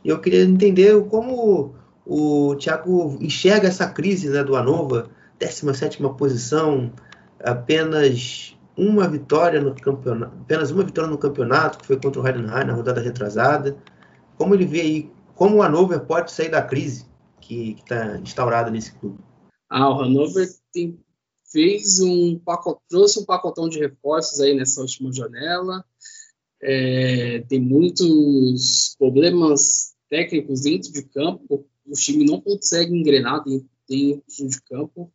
[0.04, 1.76] E eu queria entender como
[2.06, 6.92] o Thiago enxerga essa crise né, do Anova, 17 posição,
[7.42, 12.66] apenas uma vitória no campeonato, apenas uma vitória no campeonato, que foi contra o Heidenheim
[12.66, 13.78] na rodada retrasada.
[14.38, 17.06] Como ele vê aí, como o Hannover pode sair da crise
[17.40, 19.20] que está instaurada nesse clube?
[19.70, 21.00] Ah, o Hannover tem,
[21.52, 22.42] fez um
[22.90, 25.86] trouxe um pacotão de reforços aí nessa última janela.
[26.62, 31.68] É, tem muitos problemas técnicos dentro de campo.
[31.86, 33.70] O time não consegue engrenar dentro,
[34.28, 35.14] de campo,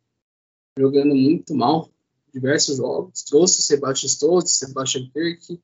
[0.79, 1.89] jogando muito mal
[2.33, 3.23] diversos jogos.
[3.23, 5.61] Trouxe o Sebastian Stoltz, Sebastian Kirk,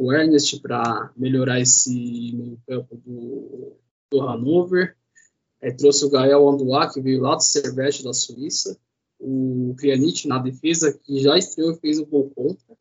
[0.00, 3.76] o Ernest para melhorar esse meio campo do,
[4.10, 4.96] do Hannover.
[5.60, 8.78] É, trouxe o Gael Anduá, que veio lá do Servete da Suíça.
[9.18, 12.74] O Krianic na defesa, que já estreou e fez o gol contra.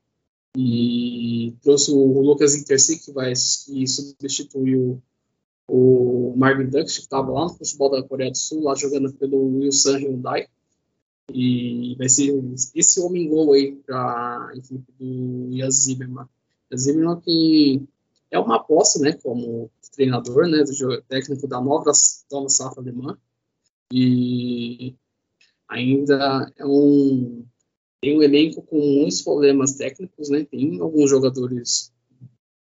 [0.58, 5.04] E trouxe o Lucas Intercy, que vai que substituiu
[5.68, 9.58] o Marvin Dux, que estava lá no futebol da Coreia do Sul, lá jogando pelo
[9.58, 10.48] Wilson Hyundai.
[11.34, 12.34] E vai ser
[12.74, 16.30] esse homem gol aí para a equipe do Zimmermann.
[16.76, 17.88] Zimmermann que
[18.32, 21.92] é uma aposta, né, como treinador, né, do técnico da nova,
[22.32, 23.18] nova safra alemã.
[23.92, 24.96] E
[25.68, 27.46] ainda é um
[28.02, 30.46] tem um elenco com muitos problemas técnicos, né?
[30.46, 31.92] Tem alguns jogadores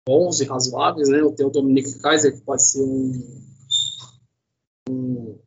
[0.06, 1.20] bons e razoáveis, né?
[1.36, 3.40] Tem o Dominic Kaiser que pode ser um,
[4.90, 5.40] um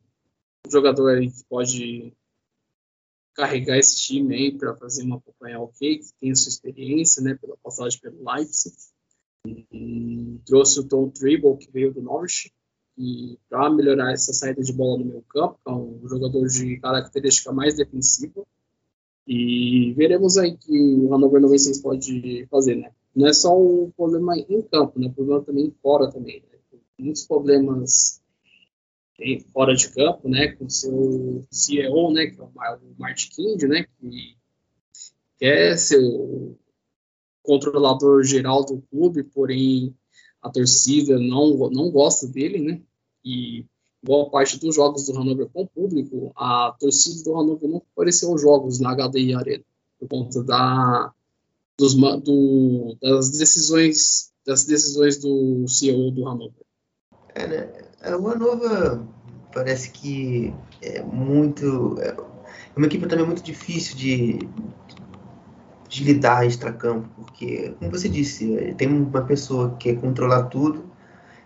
[0.67, 2.13] jogador que pode
[3.37, 7.37] carregar esse time aí para fazer uma campanha ok, que tem a sua experiência, né,
[7.39, 8.75] pela passagem pelo Leipzig.
[10.43, 12.51] Trouxe o Tom Tribble, que veio do Norwich,
[12.97, 17.53] e para melhorar essa saída de bola no meu campo, é um jogador de característica
[17.53, 18.43] mais defensiva.
[19.27, 22.91] E veremos aí que o Hannover 96 pode fazer, né?
[23.15, 25.07] Não é só um problema em campo, né?
[25.07, 26.41] O problema também fora também.
[26.41, 26.79] Né?
[26.97, 28.19] Muitos problemas
[29.51, 32.51] fora de campo, né, com seu CEO, né, que é o
[32.97, 34.37] Martin King, né, que
[35.39, 36.55] quer ser o
[37.41, 39.95] controlador geral do clube, porém
[40.41, 42.81] a torcida não, não gosta dele, né,
[43.25, 43.65] e
[44.03, 48.41] boa parte dos jogos do Hannover com público, a torcida do Hannover não apareceu aos
[48.41, 49.63] jogos na HDI Arena,
[49.99, 51.13] por conta da,
[51.77, 56.65] dos, do, das decisões das decisões do CEO do Hannover.
[57.35, 57.86] É, né?
[58.01, 59.05] É uma nova.
[59.53, 61.97] Parece que é muito.
[61.99, 62.15] É
[62.75, 64.39] uma equipe também muito difícil de,
[65.89, 70.85] de lidar extra-campo, porque, como você disse, tem uma pessoa que quer controlar tudo.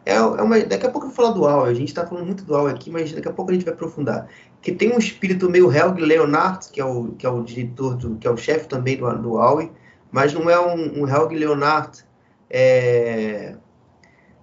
[0.06, 2.26] É, é uma, daqui a pouco eu vou falar do Al, a gente está falando
[2.26, 4.28] muito do Al aqui, mas daqui a pouco a gente vai aprofundar.
[4.62, 8.18] Que tem um espírito meio Helg Leonard, que é o, que é o diretor, do,
[8.18, 9.70] que é o chefe também do, do Al,
[10.12, 12.04] mas não é um, um Helg Leonard
[12.50, 13.56] é,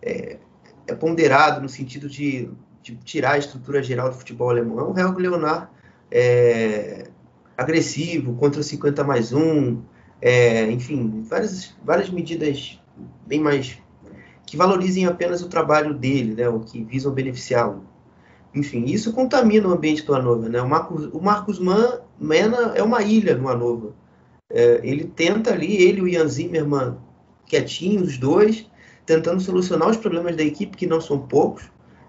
[0.00, 0.38] é,
[0.88, 2.50] é ponderado no sentido de,
[2.82, 4.94] de, tirar a estrutura geral do futebol alemão.
[4.96, 5.68] É um Leonard
[6.10, 7.08] é,
[7.56, 9.82] agressivo, contra 50 mais 1,
[10.20, 12.80] é, enfim, várias, várias medidas
[13.26, 13.78] bem mais
[14.46, 17.84] que valorizem apenas o trabalho dele, né, o que visam beneficiá-lo.
[18.54, 20.48] Enfim, isso contamina o ambiente do Hannover.
[20.48, 20.60] Né?
[20.62, 21.60] O Marcos, o Marcos
[22.18, 23.90] Mena é uma ilha no Hannover.
[24.50, 26.96] É, ele tenta ali, ele e o Ian Zimmermann,
[27.44, 28.66] quietinhos, os dois,
[29.08, 31.64] tentando solucionar os problemas da equipe, que não são poucos.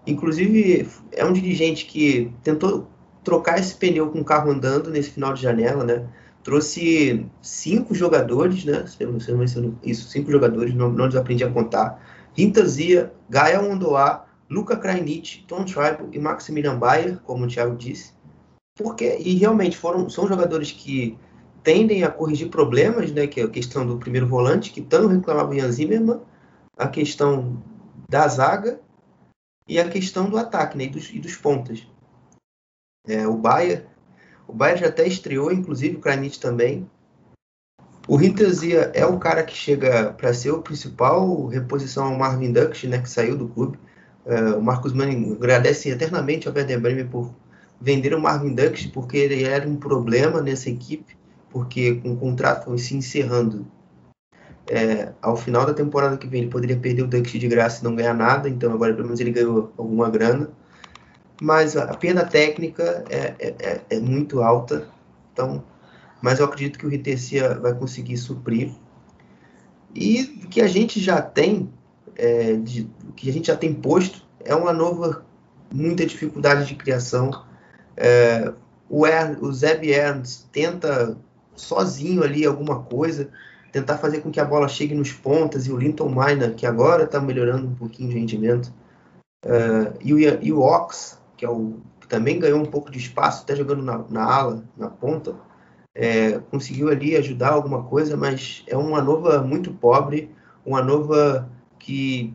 [0.05, 2.89] Inclusive, é um dirigente que tentou
[3.23, 6.05] trocar esse pneu com o carro andando nesse final de janela, né?
[6.43, 8.83] Trouxe cinco jogadores, né?
[9.81, 12.03] Isso, cinco jogadores, não, não desaprendi a contar.
[12.33, 18.11] Rintazia, Gael Ondoa, Luca Krajnic, Tom Tribe e Maximilian Bayer, como o Thiago disse.
[18.75, 21.17] Porque, e realmente foram, são jogadores que
[21.63, 23.25] tendem a corrigir problemas, né?
[23.25, 26.19] Que é a questão do primeiro volante, que tanto reclamava o Ian Zimmermann,
[26.79, 27.61] a questão
[28.09, 28.79] da zaga
[29.67, 31.85] e a questão do ataque né, e, dos, e dos pontas.
[33.05, 33.85] É, o Bayer,
[34.47, 36.89] o Bayer já até estreou, inclusive o Kranich também.
[38.07, 42.83] O Rinterzia é o cara que chega para ser o principal reposição ao Marvin Dux,
[42.85, 43.77] né, que saiu do clube.
[44.25, 47.33] É, o Marcos Manning agradece eternamente ao Werder Bremen por
[47.79, 51.17] vender o Marvin Dux, porque ele era um problema nessa equipe,
[51.49, 53.67] porque com o contrato se encerrando
[54.69, 57.83] é, ao final da temporada que vem ele poderia perder o Dux de graça e
[57.83, 60.49] não ganhar nada, então agora pelo menos ele ganhou alguma grana.
[61.41, 64.87] Mas a perda técnica é, é, é, é muito alta,
[65.33, 65.63] então,
[66.21, 68.71] mas eu acredito que o Ritecia vai conseguir suprir.
[69.95, 71.69] E o que a gente já tem,
[72.15, 75.25] é, de, o que a gente já tem posto, é uma nova,
[75.73, 77.31] muita dificuldade de criação.
[77.97, 78.53] É,
[78.87, 81.17] o, er, o Zeb Ernst tenta
[81.55, 83.29] sozinho ali alguma coisa,
[83.71, 87.03] tentar fazer com que a bola chegue nos pontas e o Linton Miner, que agora
[87.03, 88.73] está melhorando um pouquinho de rendimento,
[89.45, 92.99] Uh, e, o, e o Ox, que, é o, que também ganhou um pouco de
[92.99, 95.33] espaço, até jogando na, na ala, na ponta,
[95.95, 100.29] é, conseguiu ali ajudar alguma coisa, mas é uma nova muito pobre,
[100.65, 102.33] uma nova que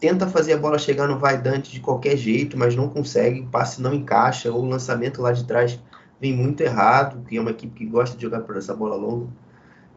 [0.00, 3.46] tenta fazer a bola chegar no vai Dante de qualquer jeito, mas não consegue, o
[3.46, 5.78] passe não encaixa, ou o lançamento lá de trás
[6.18, 9.28] vem muito errado, que é uma equipe que gosta de jogar por essa bola longa.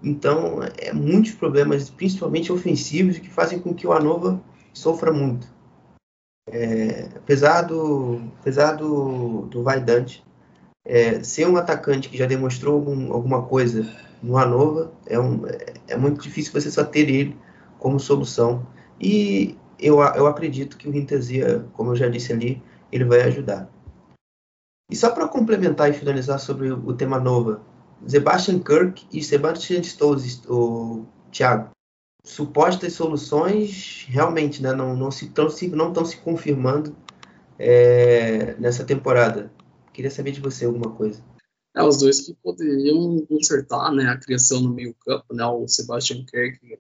[0.02, 4.42] Então, é muitos problemas, principalmente ofensivos, que fazem com que o Anova
[4.74, 5.48] sofra muito.
[6.52, 10.24] É, apesar do, apesar do, do Vaidante
[10.84, 13.88] é, ser um atacante que já demonstrou algum, alguma coisa
[14.24, 15.46] no Anova, é, um,
[15.88, 17.38] é, muito difícil você só ter ele
[17.78, 18.66] como solução.
[19.00, 23.70] E eu, eu acredito que o Rintezia, como eu já disse ali, ele vai ajudar.
[24.90, 27.62] E só para complementar e finalizar sobre o tema Nova,
[28.08, 31.72] Sebastian Kirk e Sebastian Stolz, o Thiago,
[32.24, 36.96] supostas soluções realmente né, não, não, se, tão, se, não estão se confirmando
[37.58, 39.52] é, nessa temporada.
[39.94, 41.24] Queria saber de você alguma coisa.
[41.76, 46.26] É, os dois que poderiam consertar né, a criação no meio campo, né, o Sebastian
[46.26, 46.80] Kirk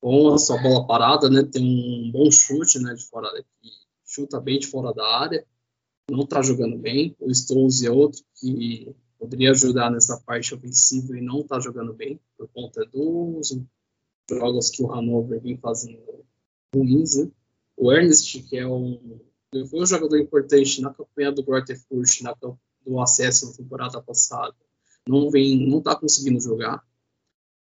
[0.00, 3.28] com a sua bola parada, né, tem um bom chute né, de fora,
[4.04, 5.46] chuta bem de fora da área,
[6.10, 7.16] não está jogando bem.
[7.20, 12.18] O Stones é outro que poderia ajudar nessa parte ofensiva e não está jogando bem
[12.36, 13.56] por conta dos
[14.28, 16.24] jogos que o Hannover vem fazendo
[16.74, 17.16] ruins.
[17.16, 17.30] Né?
[17.76, 19.20] O Ernest, que é um,
[19.70, 22.34] foi um jogador importante na campanha do Grotefurt, na
[22.84, 24.56] do acesso na temporada passada,
[25.08, 26.84] não vem, não está conseguindo jogar.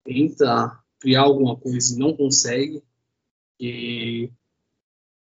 [0.04, 2.82] Tenta criar alguma coisa e não consegue.
[3.60, 4.32] E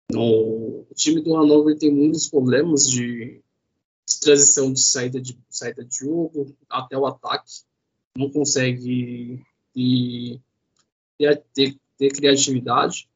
[0.09, 3.41] no, o time do Hannover tem muitos problemas de
[4.19, 7.61] transição de saída de saída de jogo até o ataque,
[8.15, 9.41] não consegue
[11.17, 13.07] ter, ter, ter criatividade.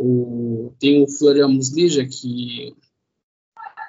[0.00, 2.74] O, tem o Florian Muslija que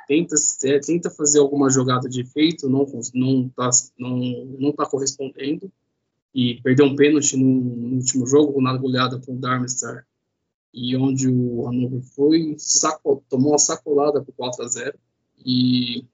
[0.07, 4.17] tenta, é, tenta fazer alguma jogada de efeito, não não está não,
[4.59, 5.71] não tá correspondendo.
[6.33, 10.05] E perdeu um pênalti no, no último jogo na goleada com o Darmstadt.
[10.73, 14.99] E onde o Hannover foi saco, tomou uma sacolada por 4 a 0
[15.45, 16.05] e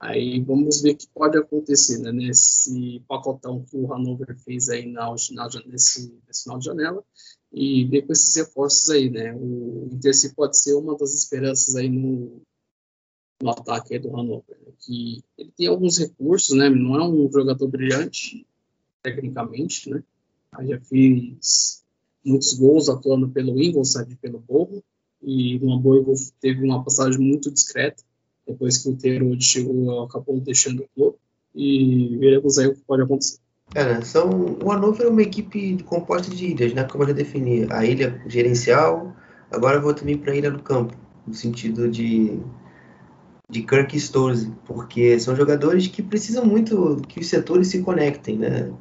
[0.00, 4.86] Aí vamos ver o que pode acontecer né, nesse pacotão que o Hanover fez aí
[4.86, 7.04] na, na, nesse, nesse final de janela
[7.52, 9.34] e ver com esses reforços aí, né?
[9.34, 12.40] O Interci pode ser uma das esperanças aí no,
[13.42, 16.68] no ataque aí do Hanover, né, que ele tem alguns recursos, né?
[16.68, 18.46] Não é um jogador brilhante
[19.02, 20.04] tecnicamente, né?
[20.52, 21.82] Aí já fez
[22.24, 24.82] muitos gols atuando pelo Ingolstadt e pelo Borro
[25.20, 28.04] e o Hamburgo teve uma passagem muito discreta
[28.48, 31.16] depois que o Teiro chegou, acabou deixando o clube.
[31.54, 33.38] E veremos aí o que pode acontecer.
[34.02, 36.84] São, o Hannover é uma equipe composta de ilhas, né?
[36.84, 37.66] Como eu já defini.
[37.70, 39.14] A ilha gerencial,
[39.50, 40.94] agora eu vou também para a ilha do campo,
[41.26, 42.40] no sentido de,
[43.50, 48.72] de Kirk e porque são jogadores que precisam muito que os setores se conectem, né?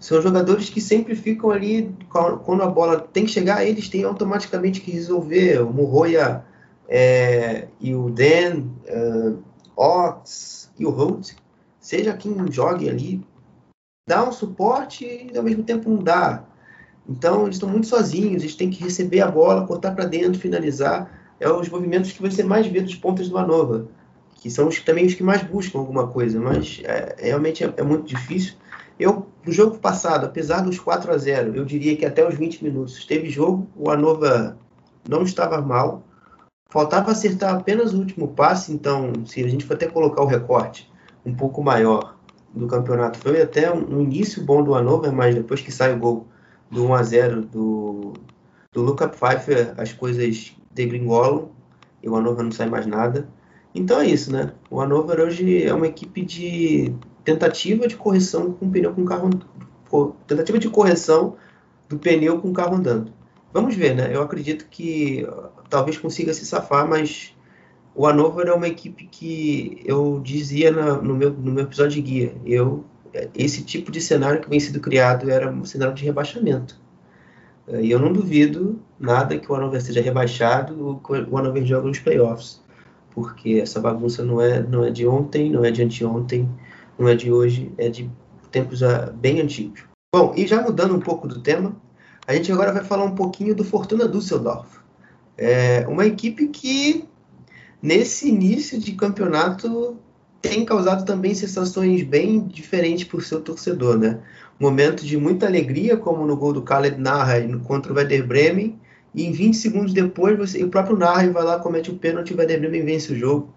[0.00, 4.80] São jogadores que sempre ficam ali, quando a bola tem que chegar, eles têm automaticamente
[4.80, 5.62] que resolver.
[5.62, 6.44] O Murroia
[6.94, 9.42] é, e o Dan, uh,
[9.74, 11.32] Ox e o Holt,
[11.80, 13.26] seja quem jogue ali,
[14.06, 16.44] dá um suporte e ao mesmo tempo não dá.
[17.08, 21.10] Então eles estão muito sozinhos, eles têm que receber a bola, cortar para dentro, finalizar.
[21.40, 23.88] É os movimentos que você mais vê dos pontas do Manova,
[24.34, 27.82] que são os, também os que mais buscam alguma coisa, mas é, realmente é, é,
[27.82, 28.52] muito difícil.
[29.00, 32.62] Eu, no jogo passado, apesar dos 4 a 0 eu diria que até os 20
[32.62, 34.58] minutos teve jogo, o Anova
[35.08, 36.02] não estava mal,
[36.72, 40.90] Faltava acertar apenas o último passe, então, se a gente for até colocar o recorte
[41.22, 42.16] um pouco maior
[42.54, 46.26] do campeonato, foi até um, início bom do Hanover, mas depois que sai o gol
[46.70, 48.14] do 1 a 0 do,
[48.72, 51.50] do Luca Pfeiffer, as coisas degringolam
[52.02, 53.28] e o Hanover não sai mais nada.
[53.74, 54.54] Então é isso, né?
[54.70, 59.28] O Hanover hoje é uma equipe de tentativa de correção com pneu com carro
[60.26, 61.36] tentativa de correção
[61.86, 63.12] do pneu com o carro andando.
[63.52, 64.14] Vamos ver, né?
[64.14, 65.26] Eu acredito que
[65.68, 67.36] talvez consiga se safar, mas
[67.94, 72.34] o Hanover é uma equipe que eu dizia no, meu, no meu episódio de guia.
[72.46, 72.84] Eu,
[73.34, 76.80] esse tipo de cenário que vem sendo criado era um cenário de rebaixamento.
[77.68, 81.88] E eu não duvido nada que o Hanover seja rebaixado ou que o Hanover jogue
[81.88, 82.60] nos playoffs.
[83.10, 86.48] Porque essa bagunça não é, não é de ontem, não é de anteontem,
[86.98, 88.10] não é de hoje, é de
[88.50, 89.84] tempos ah, bem antigos.
[90.14, 91.76] Bom, e já mudando um pouco do tema,
[92.26, 94.68] a gente agora vai falar um pouquinho do Fortuna Düsseldorf.
[95.36, 97.04] É uma equipe que,
[97.82, 99.96] nesse início de campeonato,
[100.40, 104.20] tem causado também sensações bem diferentes para o seu torcedor, né?
[104.58, 108.78] Momento de muita alegria, como no gol do Khaled Nahar contra o Werder Bremen,
[109.14, 112.34] e em 20 segundos depois você, o próprio Narra vai lá, comete o pênalti e
[112.34, 113.52] o Werder Bremen vence o jogo.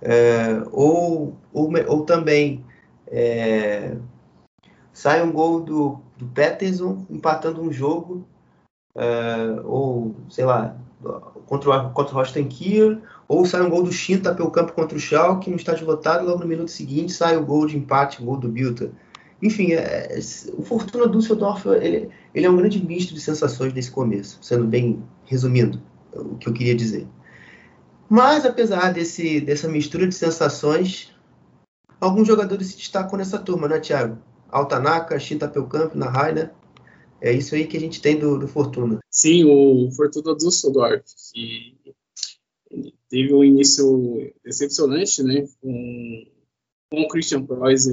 [0.00, 2.64] É, ou, ou, ou também
[3.08, 3.96] é,
[4.98, 8.26] sai um gol do, do Peterson empatando um jogo,
[8.96, 10.76] é, ou sei lá,
[11.46, 15.00] contra o, contra o Kiel, ou sai um gol do Shinta pelo campo contra o
[15.00, 18.38] Schalke no estádio lotado, logo no minuto seguinte sai o gol de empate, o gol
[18.38, 18.90] do Bilta.
[19.40, 20.20] Enfim, é, é,
[20.54, 25.00] o Fortuna Düsseldorf ele, ele é um grande misto de sensações nesse começo, sendo bem
[25.26, 25.80] resumindo
[26.12, 27.06] o que eu queria dizer.
[28.08, 31.14] Mas, apesar desse, dessa mistura de sensações,
[32.00, 34.18] alguns jogadores se destacam nessa turma, né, Thiago?
[34.48, 36.50] Altanaka, Shinta Pelkamp, Nahai, né?
[37.20, 39.00] É isso aí que a gente tem do, do Fortuna.
[39.10, 41.76] Sim, o Fortuna Düsseldorf, que
[43.08, 45.46] teve um início decepcionante, né?
[45.60, 46.26] Com,
[46.90, 47.86] com o Christian Preuss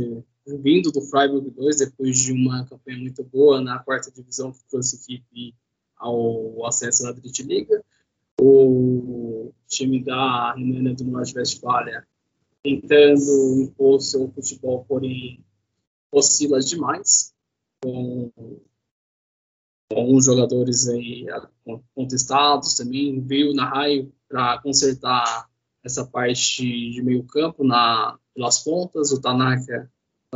[0.47, 4.97] vindo do Freiburg 2 depois de uma campanha muito boa na quarta divisão que trouxe
[4.97, 5.55] equipe
[5.97, 7.83] ao acesso na Dritte Liga.
[8.39, 12.05] O time da Renânia do Norte-Westfália
[12.61, 15.43] tentando impor seu futebol, porém
[16.11, 17.33] oscila demais,
[17.83, 18.31] com,
[19.91, 21.25] com os jogadores aí
[21.93, 23.21] contestados também.
[23.21, 25.49] Veio na raio para consertar
[25.83, 29.11] essa parte de meio campo na, pelas pontas.
[29.11, 29.89] O Tanaka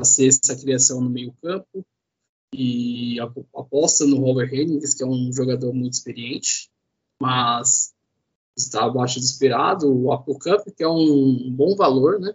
[0.04, 1.86] ser essa criação no meio campo
[2.54, 6.70] e aposta no Robert Hennings, que é um jogador muito experiente,
[7.22, 7.94] mas
[8.58, 9.92] está abaixo do esperado.
[9.92, 12.34] O Apocamp, que é um bom valor, né?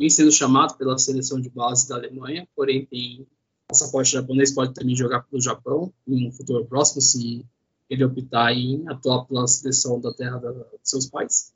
[0.00, 3.26] Vem sendo chamado pela seleção de base da Alemanha, porém tem
[3.66, 7.44] passaporte japonês, pode também jogar pelo Japão em um futuro próximo, se
[7.90, 11.52] ele optar em atuar pela seleção da terra da, de seus pais.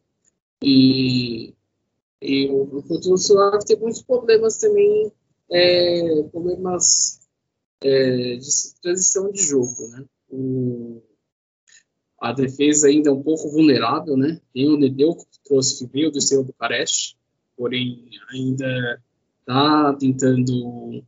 [0.62, 1.54] E
[2.22, 5.10] e o, o futuro solar tem muitos problemas também,
[5.50, 7.20] é, problemas
[7.82, 8.48] é, de
[8.80, 10.04] transição de jogo, né?
[10.30, 11.02] O,
[12.20, 14.40] a defesa ainda é um pouco vulnerável, né?
[14.54, 17.18] Tem o Nedeu que trouxe que veio do seu Bucareste,
[17.56, 19.02] porém ainda
[19.40, 21.02] está tentando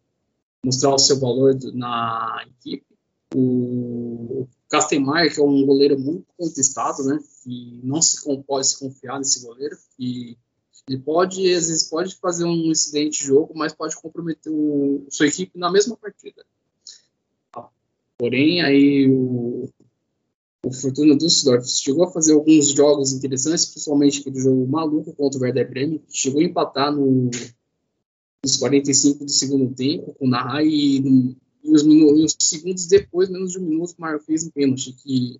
[0.64, 2.86] mostrar o seu valor na equipe.
[3.34, 7.18] O Castemar, que é um goleiro muito contestado, né?
[7.42, 10.36] Que não se pode se confiar nesse goleiro, e
[10.88, 15.26] ele pode, às vezes, pode fazer um incidente de jogo, mas pode comprometer o, sua
[15.26, 16.44] equipe na mesma partida.
[18.16, 19.68] Porém, aí o,
[20.64, 25.42] o Fortuna Düsseldorf chegou a fazer alguns jogos interessantes, principalmente aquele jogo maluco contra o
[25.42, 27.30] Werder Bremen, chegou a empatar no,
[28.42, 33.58] nos 45 do segundo tempo com o Nahai e, os, minutos, segundos depois, menos de
[33.58, 35.38] um minuto, o Mário fez um pênalti, que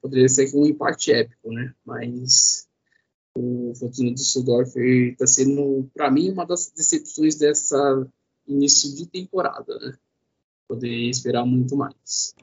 [0.00, 1.74] poderia ser um empate épico, né?
[1.84, 2.68] Mas
[3.36, 8.06] o Fortuna Düsseldorf está sendo, para mim, uma das decepções dessa
[8.46, 9.96] início de temporada, né?
[10.68, 12.34] Poder esperar muito mais.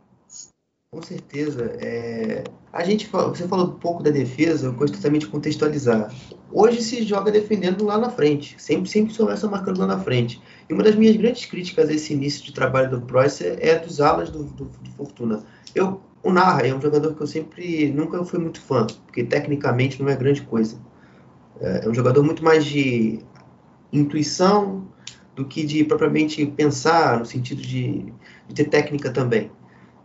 [0.93, 1.77] Com certeza.
[1.79, 2.43] É...
[2.73, 6.13] A gente você falou um pouco da defesa, eu gosto também de contextualizar.
[6.51, 10.41] Hoje se joga defendendo lá na frente, sempre sempre começa marcando lá na frente.
[10.69, 14.01] E uma das minhas grandes críticas a esse início de trabalho do Preuss é dos
[14.01, 15.41] alas do, do, do Fortuna.
[15.73, 20.03] Eu o Narra é um jogador que eu sempre nunca fui muito fã, porque tecnicamente
[20.03, 20.77] não é grande coisa.
[21.61, 23.21] É, é um jogador muito mais de
[23.93, 24.85] intuição
[25.37, 28.13] do que de propriamente pensar no sentido de,
[28.49, 29.49] de ter técnica também.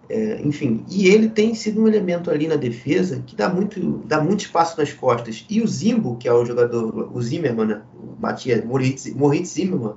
[0.08, 4.20] É, enfim, e ele tem sido um elemento ali na defesa que dá muito, dá
[4.20, 5.44] muito espaço nas costas.
[5.50, 7.82] E o Zimbo, que é o jogador, o Zimmermann, né?
[7.94, 9.94] o Matias Moritz, Moritz Zimmermann,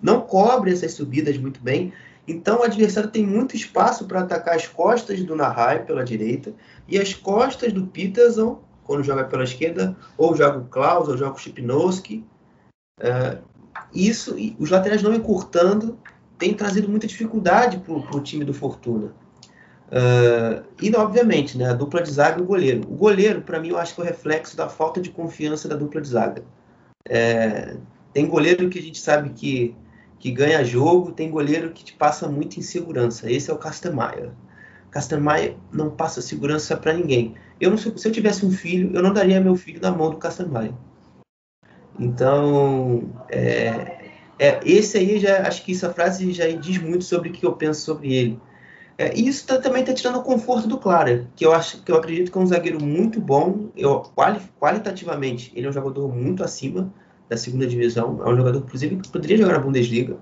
[0.00, 1.92] não cobre essas subidas muito bem
[2.30, 6.54] então o adversário tem muito espaço para atacar as costas do Nahai pela direita
[6.86, 11.34] e as costas do Peterson, quando joga pela esquerda, ou joga o Klaus, ou joga
[11.34, 12.24] o Chipnowski.
[13.00, 13.42] Uh,
[13.92, 15.98] isso, os laterais não encurtando,
[16.38, 19.12] tem trazido muita dificuldade para o time do Fortuna.
[19.90, 22.82] Uh, e, obviamente, né, a dupla de zaga e o goleiro.
[22.88, 25.76] O goleiro, para mim, eu acho que é o reflexo da falta de confiança da
[25.76, 26.44] dupla de zaga.
[27.08, 27.76] É,
[28.12, 29.74] tem goleiro que a gente sabe que
[30.20, 33.32] que ganha jogo, tem goleiro que te passa muita insegurança.
[33.32, 34.30] Esse é o Castemeyer.
[34.90, 37.34] Castemeyer não passa segurança para ninguém.
[37.58, 40.18] Eu não, se eu tivesse um filho, eu não daria meu filho na mão do
[40.18, 40.74] Castemeyer.
[41.98, 47.32] Então, é, é, esse aí já acho que essa frase já diz muito sobre o
[47.32, 48.38] que eu penso sobre ele.
[48.98, 51.90] É, e isso tá, também está tirando o conforto do Clara, que eu acho que
[51.90, 53.70] eu acredito que é um zagueiro muito bom.
[53.76, 56.92] Eu, quali, qualitativamente, ele é um jogador muito acima
[57.28, 58.20] da segunda divisão.
[58.24, 60.18] É um jogador, inclusive, que poderia jogar na Bundesliga.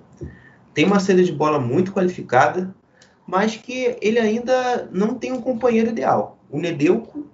[0.74, 2.73] Tem uma saída de bola muito qualificada,
[3.27, 6.39] mas que ele ainda não tem um companheiro ideal.
[6.51, 7.27] O Nedeuco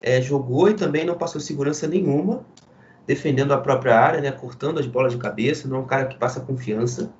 [0.00, 2.44] é, jogou e também não passou segurança nenhuma,
[3.06, 6.18] defendendo a própria área, né, cortando as bolas de cabeça, não é um cara que
[6.18, 7.10] passa confiança.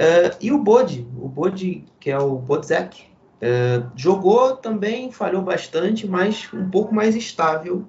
[0.00, 3.10] É, e o Bode, o Bode, que é o Bodzek,
[3.42, 7.86] É, jogou também, falhou bastante, mas um pouco mais estável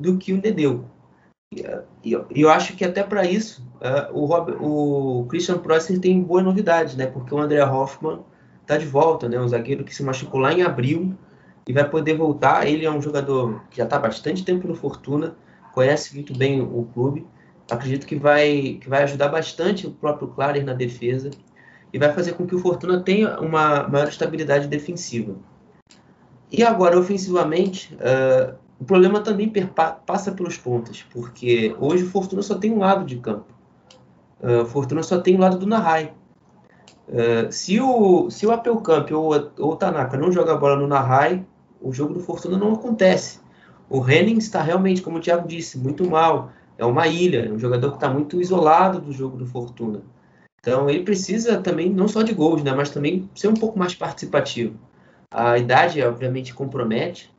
[0.00, 0.84] do que o Nedeu.
[2.04, 6.22] E eu, eu acho que até para isso uh, o, Rob, o Christian Prosser tem
[6.22, 7.06] boa novidade, né?
[7.06, 8.20] Porque o André Hoffman
[8.62, 9.40] está de volta, né?
[9.40, 11.14] Um zagueiro que se machucou lá em abril
[11.68, 12.66] e vai poder voltar.
[12.66, 15.34] Ele é um jogador que já está bastante tempo no Fortuna,
[15.72, 17.26] conhece muito bem o clube.
[17.70, 21.30] Acredito que vai, que vai ajudar bastante o próprio Clarer na defesa
[21.92, 25.34] e vai fazer com que o Fortuna tenha uma maior estabilidade defensiva.
[26.50, 29.52] E agora, ofensivamente, uh, o problema também
[30.06, 33.52] passa pelos pontos, porque hoje o Fortuna só tem um lado de campo.
[34.40, 36.12] Uh, o Fortuna só tem o lado do Nahai.
[37.08, 40.86] Uh, se o, se o Apelcamp ou, ou o Tanaka não joga a bola no
[40.86, 41.44] Nahai,
[41.80, 43.40] o jogo do Fortuna não acontece.
[43.88, 46.50] O Henning está realmente, como o Thiago disse, muito mal.
[46.78, 50.02] É uma ilha, é um jogador que está muito isolado do jogo do Fortuna.
[50.60, 53.94] Então ele precisa também, não só de gols, né, mas também ser um pouco mais
[53.94, 54.78] participativo.
[55.30, 57.32] A idade, obviamente, compromete.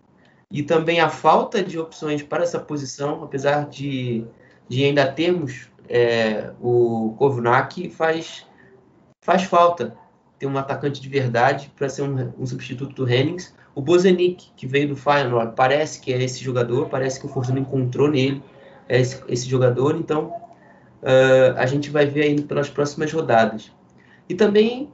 [0.50, 4.24] E também a falta de opções para essa posição, apesar de,
[4.70, 8.46] de ainda termos é, o Kovnak, faz,
[9.22, 9.98] faz falta
[10.40, 13.54] ter um atacante de verdade para ser um, um, substituto do Hennings.
[13.76, 17.60] O Bozenik, que veio do Feyenoord, parece que é esse jogador, parece que o Fortuna
[17.60, 18.42] encontrou nele
[18.90, 20.34] esse, esse jogador, então
[21.02, 23.72] uh, a gente vai ver aí pelas próximas rodadas.
[24.30, 24.92] E também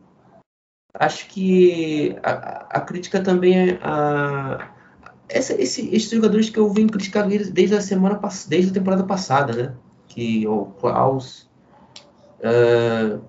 [0.93, 4.71] acho que a, a crítica também é a,
[5.27, 9.53] essa, esse, esses jogadores que eu venho criticando desde a semana desde a temporada passada,
[9.53, 9.75] né?
[10.07, 11.49] Que o Klaus
[12.39, 13.21] uh,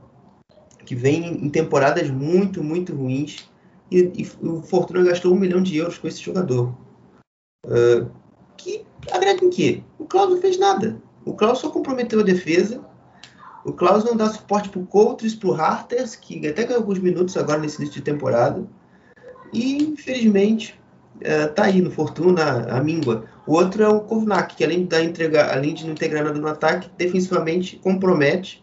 [0.84, 3.48] que vem em temporadas muito, muito ruins
[3.90, 6.74] e, e, o Fortuna gastou um milhão de euros com esse jogador.
[7.64, 8.10] Uh,
[8.56, 9.82] que agrega em quê?
[10.04, 11.00] O Klaus não fez nada.
[11.24, 12.78] O Klaus só comprometeu a defesa.
[13.64, 16.98] O Klaus não dá suporte para o Coutras, para o Harters, que até ganhou alguns
[16.98, 18.62] minutos agora nesse início de temporada.
[19.50, 20.78] E, infelizmente,
[21.22, 23.24] é, tá aí no Fortuna, a míngua.
[23.46, 26.90] O outro é o Kovnak, que além entregar, além de não integrar nada no ataque,
[26.98, 28.62] defensivamente compromete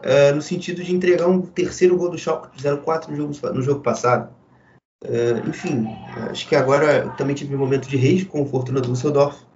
[0.00, 3.80] uh, no sentido de entregar um terceiro gol do Schalke 04 no jogo, no jogo
[3.80, 4.28] passado.
[5.02, 5.88] Uh, enfim,
[6.30, 9.47] acho que agora também tive um momento de reis com o Fortuna do Düsseldorf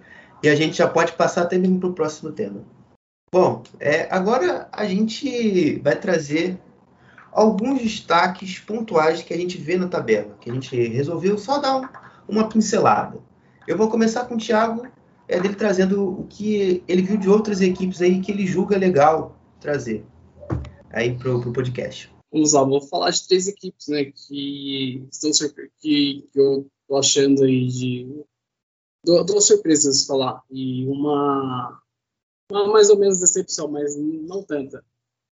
[0.43, 2.61] e a gente já pode passar até mesmo para o próximo tema.
[3.33, 6.59] Bom, é, agora a gente vai trazer
[7.31, 11.77] alguns destaques pontuais que a gente vê na tabela, que a gente resolveu só dar
[11.77, 11.87] um,
[12.27, 13.17] uma pincelada.
[13.65, 14.85] Eu vou começar com o Thiago,
[15.27, 19.39] é, dele trazendo o que ele viu de outras equipes aí que ele julga legal
[19.59, 20.05] trazer
[20.91, 22.11] aí pro, pro podcast.
[22.31, 25.31] Vamos lá, vou falar de três equipes, né, que estão
[25.79, 28.23] que, que eu tô achando aí de
[29.03, 31.81] duas surpresas falar e uma,
[32.51, 34.83] uma mais ou menos decepção, mas não tanta.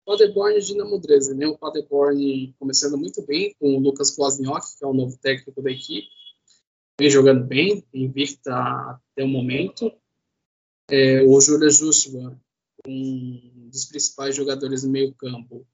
[0.07, 1.47] Paderborn e Dinamo Dresden, né?
[1.47, 5.71] O Paderborn começando muito bem com o Lucas Kwasniok, que é o novo técnico da
[5.71, 6.09] equipe
[6.99, 9.93] vem jogando bem, invicta até o momento.
[10.91, 12.39] É, o Júlio Justman,
[12.87, 15.67] um dos principais jogadores do meio campo,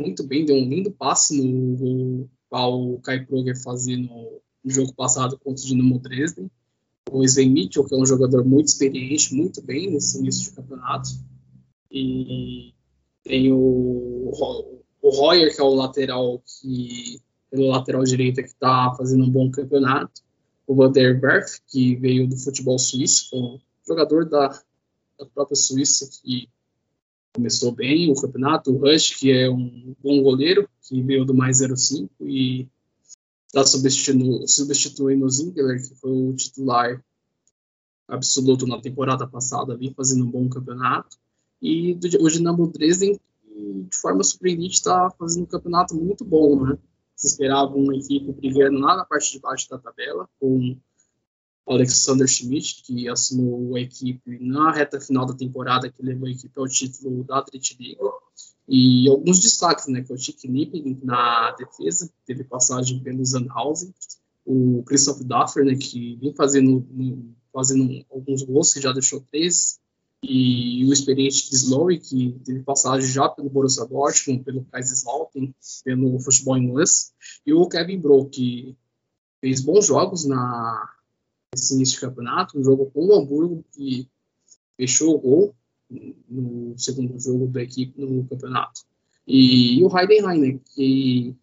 [0.00, 5.38] muito bem, deu um lindo passe no, qual o Kai Proger fazia no, jogo passado
[5.38, 6.50] contra o Dinamo Dresden.
[7.10, 11.10] O Sven Mitchell, que é um jogador muito experiente, muito bem nesse início de campeonato.
[11.90, 12.74] E
[13.22, 14.30] tem o,
[15.02, 17.20] o Royer, que é o lateral que
[17.50, 20.22] pelo lateral direito que está fazendo um bom campeonato
[20.68, 24.48] o Van der Werf, que veio do futebol suíço, foi um jogador da,
[25.18, 26.46] da própria Suíça que
[27.32, 28.70] começou bem o campeonato.
[28.70, 32.68] O Rush, que é um bom goleiro, que veio do mais 05 e
[33.48, 37.02] está substituindo, substituindo o Zingler, que foi o titular
[38.06, 41.18] absoluto na temporada passada, ali fazendo um bom campeonato.
[41.60, 46.78] E do, o Dinamo Dresden, de forma surpreendente, está fazendo um campeonato muito bom, né?
[47.16, 50.78] se esperava uma equipe brigando lá na parte de baixo da tabela, com
[51.66, 56.30] o Alexander Schmidt, que assinou a equipe na reta final da temporada, que levou a
[56.30, 58.00] equipe ao título da Dritte Liga.
[58.68, 63.94] E alguns destaques, né, que é o Chick Nipping na defesa, teve passagem pelo Sandhausen,
[64.44, 66.86] o Christoph Daffer, né, que vem fazendo,
[67.52, 69.80] fazendo alguns gols, que já deixou três
[70.22, 75.54] e o experiente Slowy, que teve passagem já pelo Borussia Dortmund, pelo Kaiserslautern,
[75.84, 77.12] pelo futebol inglês,
[77.46, 78.76] e o Kevin Bro, que
[79.40, 80.94] fez bons jogos na
[81.54, 84.06] nesse início de campeonato, um jogo com o Hamburgo, que
[84.76, 85.54] fechou o gol
[85.90, 88.82] no segundo jogo da equipe no campeonato.
[89.26, 91.34] E, e o Heidenheim, né, que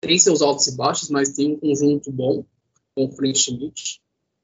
[0.00, 2.44] tem seus altos e baixos, mas tem um conjunto bom
[2.94, 4.00] com o Frank Schmidt,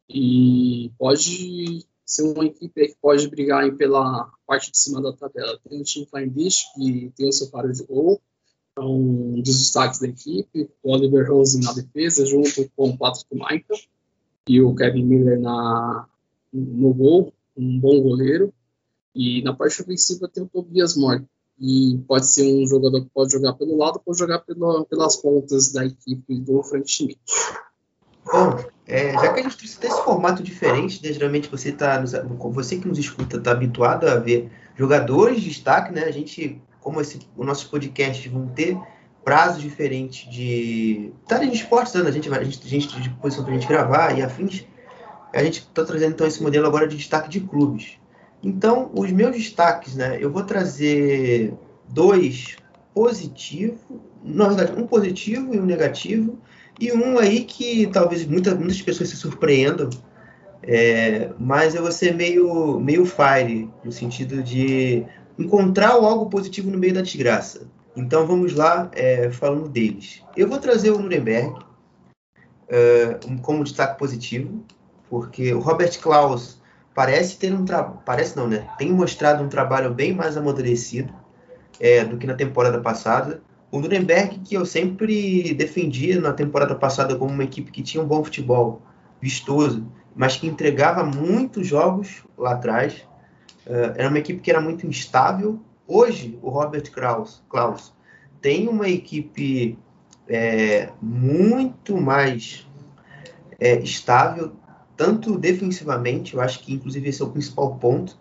[0.08, 5.58] e pode ser uma equipe que pode brigar pela parte de cima da tabela.
[5.68, 8.20] Tem o Flying Beast, que tem o seu paro de gol,
[8.78, 13.80] um dos destaques da equipe, o Oliver Rose na defesa, junto com o Patrick Michael
[14.48, 16.06] e o Kevin Miller na,
[16.52, 18.52] no gol, um bom goleiro.
[19.16, 21.24] E na parte ofensiva tem o Tobias Moore,
[21.58, 24.40] e pode ser um jogador que pode jogar pelo lado, pode jogar
[24.90, 27.18] pelas pontas da equipe do Frank Schmidt.
[28.30, 32.04] Bom, é, já que a gente tem esse formato diferente, né, geralmente você tá,
[32.52, 36.04] você que nos escuta está habituado a ver jogadores de destaque, né?
[36.04, 38.78] A gente, como esse, o nosso podcast vão ter
[39.24, 42.02] prazos diferentes de estarem de esportes, né?
[42.02, 44.66] a gente, a gente, a gente de posição para a gente gravar e afins.
[45.32, 47.98] A gente está trazendo então esse modelo agora de destaque de clubes.
[48.42, 50.18] Então, os meus destaques, né?
[50.20, 51.54] Eu vou trazer
[51.88, 52.56] dois
[52.94, 53.78] positivos,
[54.22, 56.38] na verdade, um positivo e um negativo,
[56.80, 59.90] e um aí que talvez muita, muitas pessoas se surpreendam,
[60.62, 65.04] é, mas eu vou ser meio, meio fire, no sentido de
[65.38, 67.66] encontrar algo positivo no meio da desgraça.
[67.94, 70.22] Então vamos lá, é, falando deles.
[70.36, 71.54] Eu vou trazer o Nuremberg
[72.68, 74.64] é, como destaque positivo,
[75.08, 76.60] porque o Robert Klaus
[76.96, 78.66] parece ter um trabalho, parece não, né?
[78.78, 81.12] Tem mostrado um trabalho bem mais amadurecido
[81.78, 83.42] é, do que na temporada passada.
[83.70, 88.06] O Nuremberg, que eu sempre defendi na temporada passada como uma equipe que tinha um
[88.06, 88.80] bom futebol,
[89.20, 93.06] vistoso, mas que entregava muitos jogos lá atrás.
[93.66, 95.60] Uh, era uma equipe que era muito instável.
[95.86, 97.92] Hoje, o Robert Klaus, Klaus
[98.40, 99.78] tem uma equipe
[100.26, 102.66] é, muito mais
[103.60, 104.54] é, estável,
[104.96, 108.16] tanto defensivamente, eu acho que inclusive esse é o principal ponto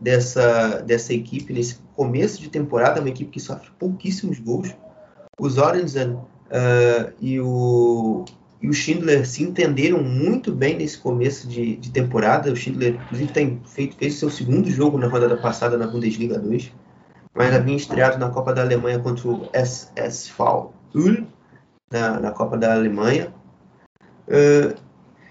[0.00, 4.74] dessa, dessa equipe nesse começo de temporada, uma equipe que sofre pouquíssimos gols
[5.40, 8.24] o Sorensen uh, e, o,
[8.60, 12.52] e o Schindler se entenderam muito bem nesse começo de, de temporada.
[12.52, 16.72] O Schindler, inclusive, tem feito, fez seu segundo jogo na rodada passada na Bundesliga 2,
[17.34, 21.24] mas havia estreado na Copa da Alemanha contra o SSV Ulm,
[21.90, 23.32] na, na Copa da Alemanha.
[24.28, 24.76] Uh,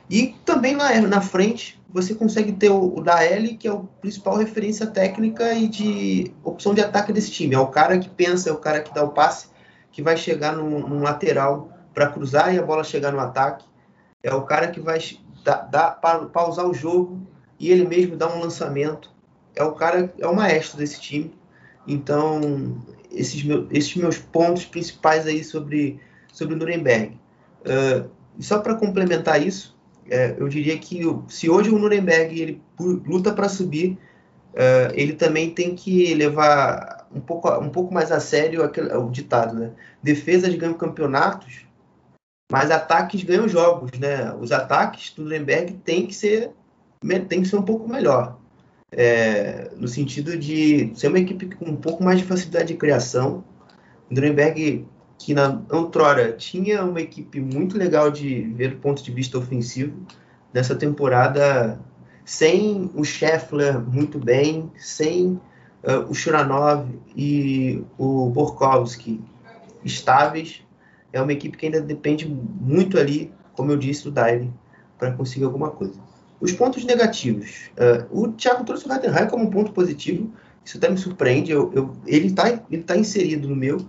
[0.10, 4.38] e também na, na frente você consegue ter o, o Daeli, que é o principal
[4.38, 7.56] referência técnica e de opção de ataque desse time.
[7.56, 9.48] É o cara que pensa, é o cara que dá o passe
[9.92, 13.66] que vai chegar num, num lateral para cruzar e a bola chegar no ataque.
[14.24, 15.00] É o cara que vai
[15.44, 15.92] dar, dar,
[16.32, 17.22] pausar o jogo
[17.60, 19.12] e ele mesmo dar um lançamento.
[19.56, 21.34] É o cara, é o maestro desse time.
[21.88, 22.82] Então,
[23.12, 26.00] esses, meus, esses meus pontos principais aí sobre,
[26.32, 27.20] sobre o Nuremberg.
[27.62, 28.10] Uh,
[28.40, 29.78] só para complementar isso,
[30.10, 33.98] é, eu diria que se hoje o Nuremberg ele luta para subir,
[34.54, 39.10] uh, ele também tem que levar um pouco, um pouco mais a sério aquele, o
[39.10, 39.72] ditado, né?
[40.02, 41.66] Defesas ganham campeonatos,
[42.52, 44.34] mas ataques ganham jogos, né?
[44.40, 46.52] Os ataques do Nuremberg tem que ser
[47.30, 48.38] tem que ser um pouco melhor.
[48.92, 53.44] É, no sentido de ser uma equipe com um pouco mais de facilidade de criação.
[54.10, 54.86] O Nuremberg,
[55.20, 59.94] que na outrora tinha uma equipe muito legal de ver do ponto de vista ofensivo,
[60.54, 61.78] nessa temporada,
[62.24, 65.40] sem o Scheffler muito bem, sem
[65.84, 69.20] uh, o Shuranov e o Borkowski
[69.84, 70.64] estáveis.
[71.12, 74.50] É uma equipe que ainda depende muito ali, como eu disse, do Daire
[74.98, 76.00] para conseguir alguma coisa.
[76.40, 77.70] Os pontos negativos.
[78.12, 80.32] Uh, o Thiago trouxe o Heidenheim como um ponto positivo.
[80.64, 81.52] Isso até me surpreende.
[81.52, 83.86] Eu, eu, ele está ele tá inserido no meu,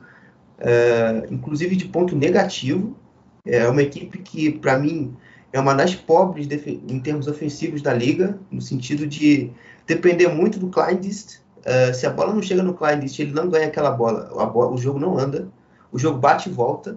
[0.60, 2.96] uh, inclusive de ponto negativo.
[3.44, 5.16] É uma equipe que, para mim,
[5.52, 9.50] é uma das pobres em termos ofensivos da liga, no sentido de
[9.86, 13.66] depender muito do Kleindienst Uh, se a bola não chega no Klein ele não ganha
[13.66, 15.48] aquela bola, bola, o jogo não anda,
[15.92, 16.96] o jogo bate e volta,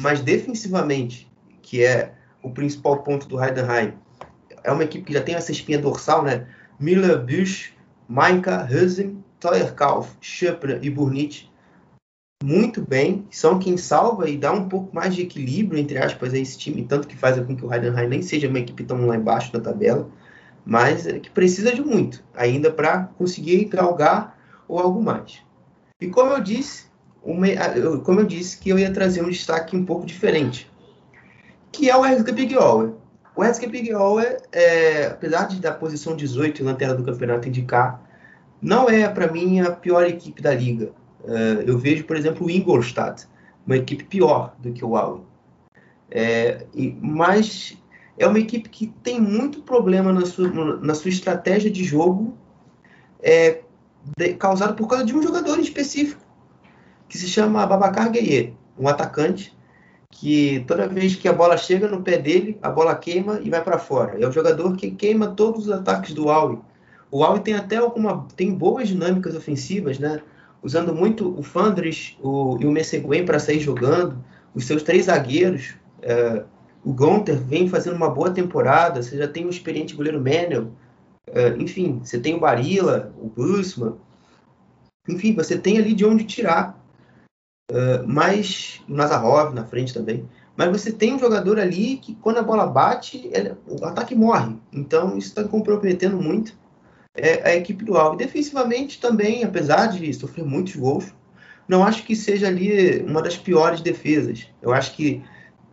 [0.00, 1.30] mas defensivamente,
[1.62, 2.12] que é
[2.42, 3.92] o principal ponto do Heidenheim,
[4.64, 6.46] é uma equipe que já tem essa espinha dorsal, né?
[6.78, 7.72] Miller, Busch,
[8.08, 11.49] Mainka, Husen, Teuerkauf, Schöpner e Burnit
[12.42, 16.38] muito bem, são quem salva e dá um pouco mais de equilíbrio, entre aspas, a
[16.38, 19.16] esse time, tanto que faz com que o Heidenheim nem seja uma equipe tão lá
[19.16, 20.08] embaixo da tabela
[20.64, 24.38] mas é que precisa de muito ainda para conseguir galgar
[24.68, 25.42] ou algo mais.
[26.00, 26.86] E como eu disse,
[27.22, 27.46] uma,
[28.04, 30.70] como eu disse que eu ia trazer um destaque um pouco diferente,
[31.72, 32.92] que é o Herzke Pigauer.
[33.36, 38.02] O Herzke Pigauer, é, apesar de da posição 18 na tela do campeonato indicar,
[38.60, 40.92] não é para mim a pior equipe da liga.
[41.24, 43.26] Uh, eu vejo, por exemplo, o Ingolstadt,
[43.66, 45.20] uma equipe pior do que o Aue.
[46.10, 47.78] É, e, mas
[48.18, 50.48] é uma equipe que tem muito problema na sua,
[50.78, 52.36] na sua estratégia de jogo,
[53.22, 53.60] é,
[54.16, 56.22] de, causado por causa de um jogador específico,
[57.08, 59.56] que se chama Babacar Gueye, um atacante,
[60.10, 63.62] que toda vez que a bola chega no pé dele, a bola queima e vai
[63.62, 64.20] para fora.
[64.20, 66.58] É o jogador que queima todos os ataques do Aue.
[67.10, 70.20] O Aue tem até alguma tem boas dinâmicas ofensivas, né?
[70.62, 74.22] Usando muito o Fandris o, e o Messeguen para sair jogando,
[74.54, 75.74] os seus três zagueiros.
[76.02, 76.44] É,
[76.84, 80.70] o Gunter vem fazendo uma boa temporada, você já tem o experiente goleiro Menel,
[81.26, 83.94] é, enfim, você tem o Barilla, o Busman,
[85.08, 86.78] enfim, você tem ali de onde tirar.
[87.70, 90.28] Uh, mas o Nazarov na frente também.
[90.56, 94.56] Mas você tem um jogador ali que, quando a bola bate, ele, o ataque morre.
[94.72, 96.52] Então, isso está comprometendo muito
[97.14, 98.18] é, a equipe do Alves.
[98.18, 101.12] Defensivamente também, apesar de sofrer muitos gols,
[101.68, 104.48] não acho que seja ali uma das piores defesas.
[104.60, 105.22] Eu acho que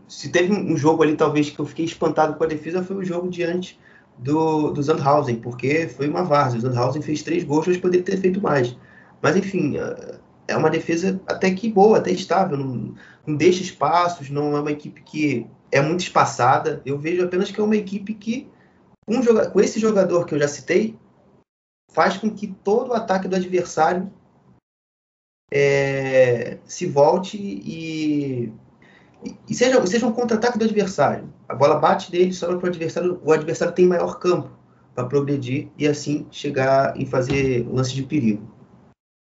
[0.08, 3.04] se teve um jogo ali, talvez, que eu fiquei espantado com a defesa, foi o
[3.04, 3.80] jogo diante
[4.18, 6.60] do, do Sandhausen, porque foi uma várzea.
[6.60, 8.76] O Sandhausen fez três gols, mas poderia ter feito mais.
[9.22, 9.76] Mas, enfim,
[10.48, 12.96] é uma defesa até que boa, até estável, não,
[13.26, 16.82] não deixa espaços, não é uma equipe que é muito espaçada.
[16.86, 18.48] Eu vejo apenas que é uma equipe que,
[19.22, 20.96] joga com esse jogador que eu já citei,
[21.98, 24.14] faz com que todo o ataque do adversário
[25.52, 28.54] é, se volte e,
[29.50, 31.34] e, seja, seja um contra-ataque do adversário.
[31.50, 34.52] A bola bate dele, sobra para o adversário, o adversário tem maior campo
[34.94, 38.48] para progredir e assim chegar e fazer lance de perigo.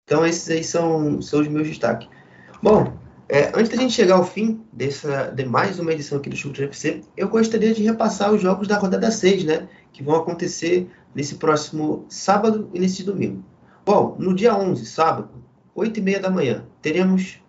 [0.03, 2.09] Então esses aí são, são os meus destaques.
[2.61, 2.93] Bom,
[3.29, 6.65] é, antes da gente chegar ao fim dessa, de mais uma edição aqui do Chute
[6.65, 9.69] FC, eu gostaria de repassar os jogos da rodada 6, né?
[9.93, 13.45] Que vão acontecer nesse próximo sábado e nesse domingo.
[13.85, 15.29] Bom, no dia 11, sábado,
[15.75, 17.41] 8 e meia da manhã, teremos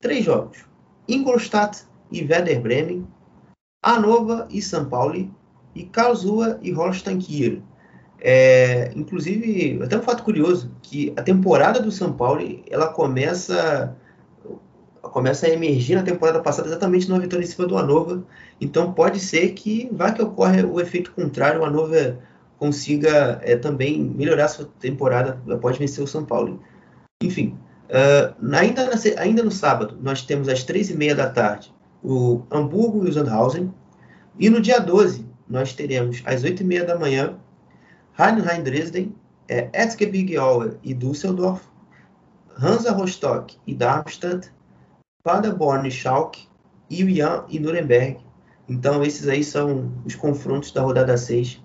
[0.00, 0.64] três jogos.
[1.08, 3.06] Ingolstadt e Werder Bremen,
[3.84, 5.30] Hannover e São Paulo,
[5.74, 7.62] e Karlsruhe e Holstein Kiel.
[8.18, 13.94] É, inclusive, até um fato curioso, que a temporada do São Paulo, ela começa
[15.02, 18.24] começa a emergir na temporada passada exatamente numa vitória em cima do Anova.
[18.60, 22.18] Então pode ser que vá que ocorra o efeito contrário, o Anova
[22.58, 26.62] consiga é, também melhorar sua temporada após vencer o São Paulo.
[27.22, 27.58] Enfim,
[27.88, 32.42] uh, ainda, na, ainda no sábado, nós temos às três e meia da tarde o
[32.50, 33.72] Hamburgo e o Sandhausen.
[34.38, 37.36] E no dia 12, nós teremos às oito e meia da manhã
[38.18, 39.14] Heidenheim Dresden,
[39.48, 41.62] é, Erzgebirge Aue e Düsseldorf,
[42.58, 44.50] Hansa Rostock e Darmstadt,
[45.22, 46.48] Paderborn e Schalke,
[46.88, 48.18] Ian e Nuremberg.
[48.68, 51.60] Então, esses aí são os confrontos da rodada 6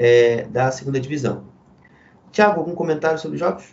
[0.00, 1.46] é, da segunda divisão.
[2.32, 3.66] Tiago, algum comentário sobre os jogos?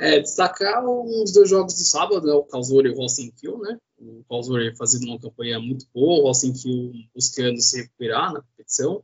[0.00, 3.78] É, destacar os dois jogos do sábado, né, o Calzuri e o Rosenkiel, né?
[3.98, 9.02] O Calzuri fazendo uma campanha muito boa, o Rosenkiel buscando se recuperar na competição.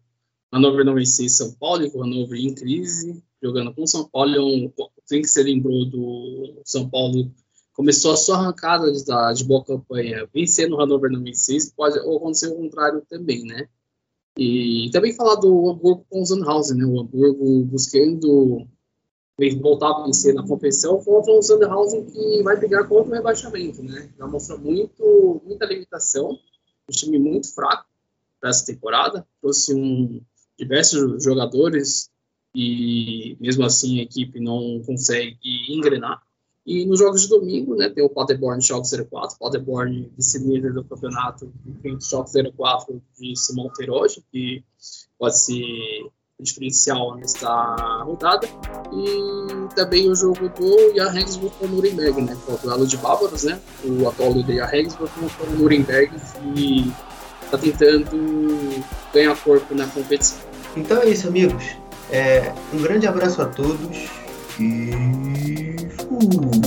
[0.51, 4.35] Hannover não vencia São Paulo, o Hannover em crise, jogando com São Paulo.
[4.35, 4.73] É um,
[5.07, 7.31] quem que você lembrou do São Paulo
[7.75, 12.57] começou a sua arrancada de, de boa campanha, vencendo o não vencia, pode acontecer o
[12.57, 13.69] contrário também, né?
[14.39, 16.85] E também falar do Hamburgo com o Sandhausen, né?
[16.85, 18.67] O Hamburgo buscando
[19.61, 24.13] voltar a vencer na competição contra o Sandhausen que vai brigar contra o rebaixamento, né?
[24.17, 26.39] Já mostra muito, muita limitação,
[26.89, 27.87] um time muito fraco
[28.41, 30.21] para essa temporada, trouxe um
[30.59, 32.11] diversos jogadores
[32.55, 35.39] e mesmo assim a equipe não consegue
[35.69, 36.23] engrenar.
[36.65, 41.53] E nos jogos de domingo, né, tem o Paderborn Schalke 04, Paderborn vice-líder do campeonato,
[41.67, 44.63] enfim, Schalke 04 de Simão Teroge, que
[45.19, 45.65] pode ser
[46.41, 48.47] diferencial nesta rodada.
[48.93, 52.87] E também o jogo do Jan Regensburg com o Nuremberg, né, que é o duelo
[52.87, 56.93] de bárbaros, né, o atual líder Regensburg com o Nuremberg, que
[57.45, 60.39] está tentando ganhar corpo na competição.
[60.77, 61.65] Então é isso, amigos.
[62.11, 64.09] É, um grande abraço a todos
[64.61, 65.72] e
[66.31, 66.62] fui!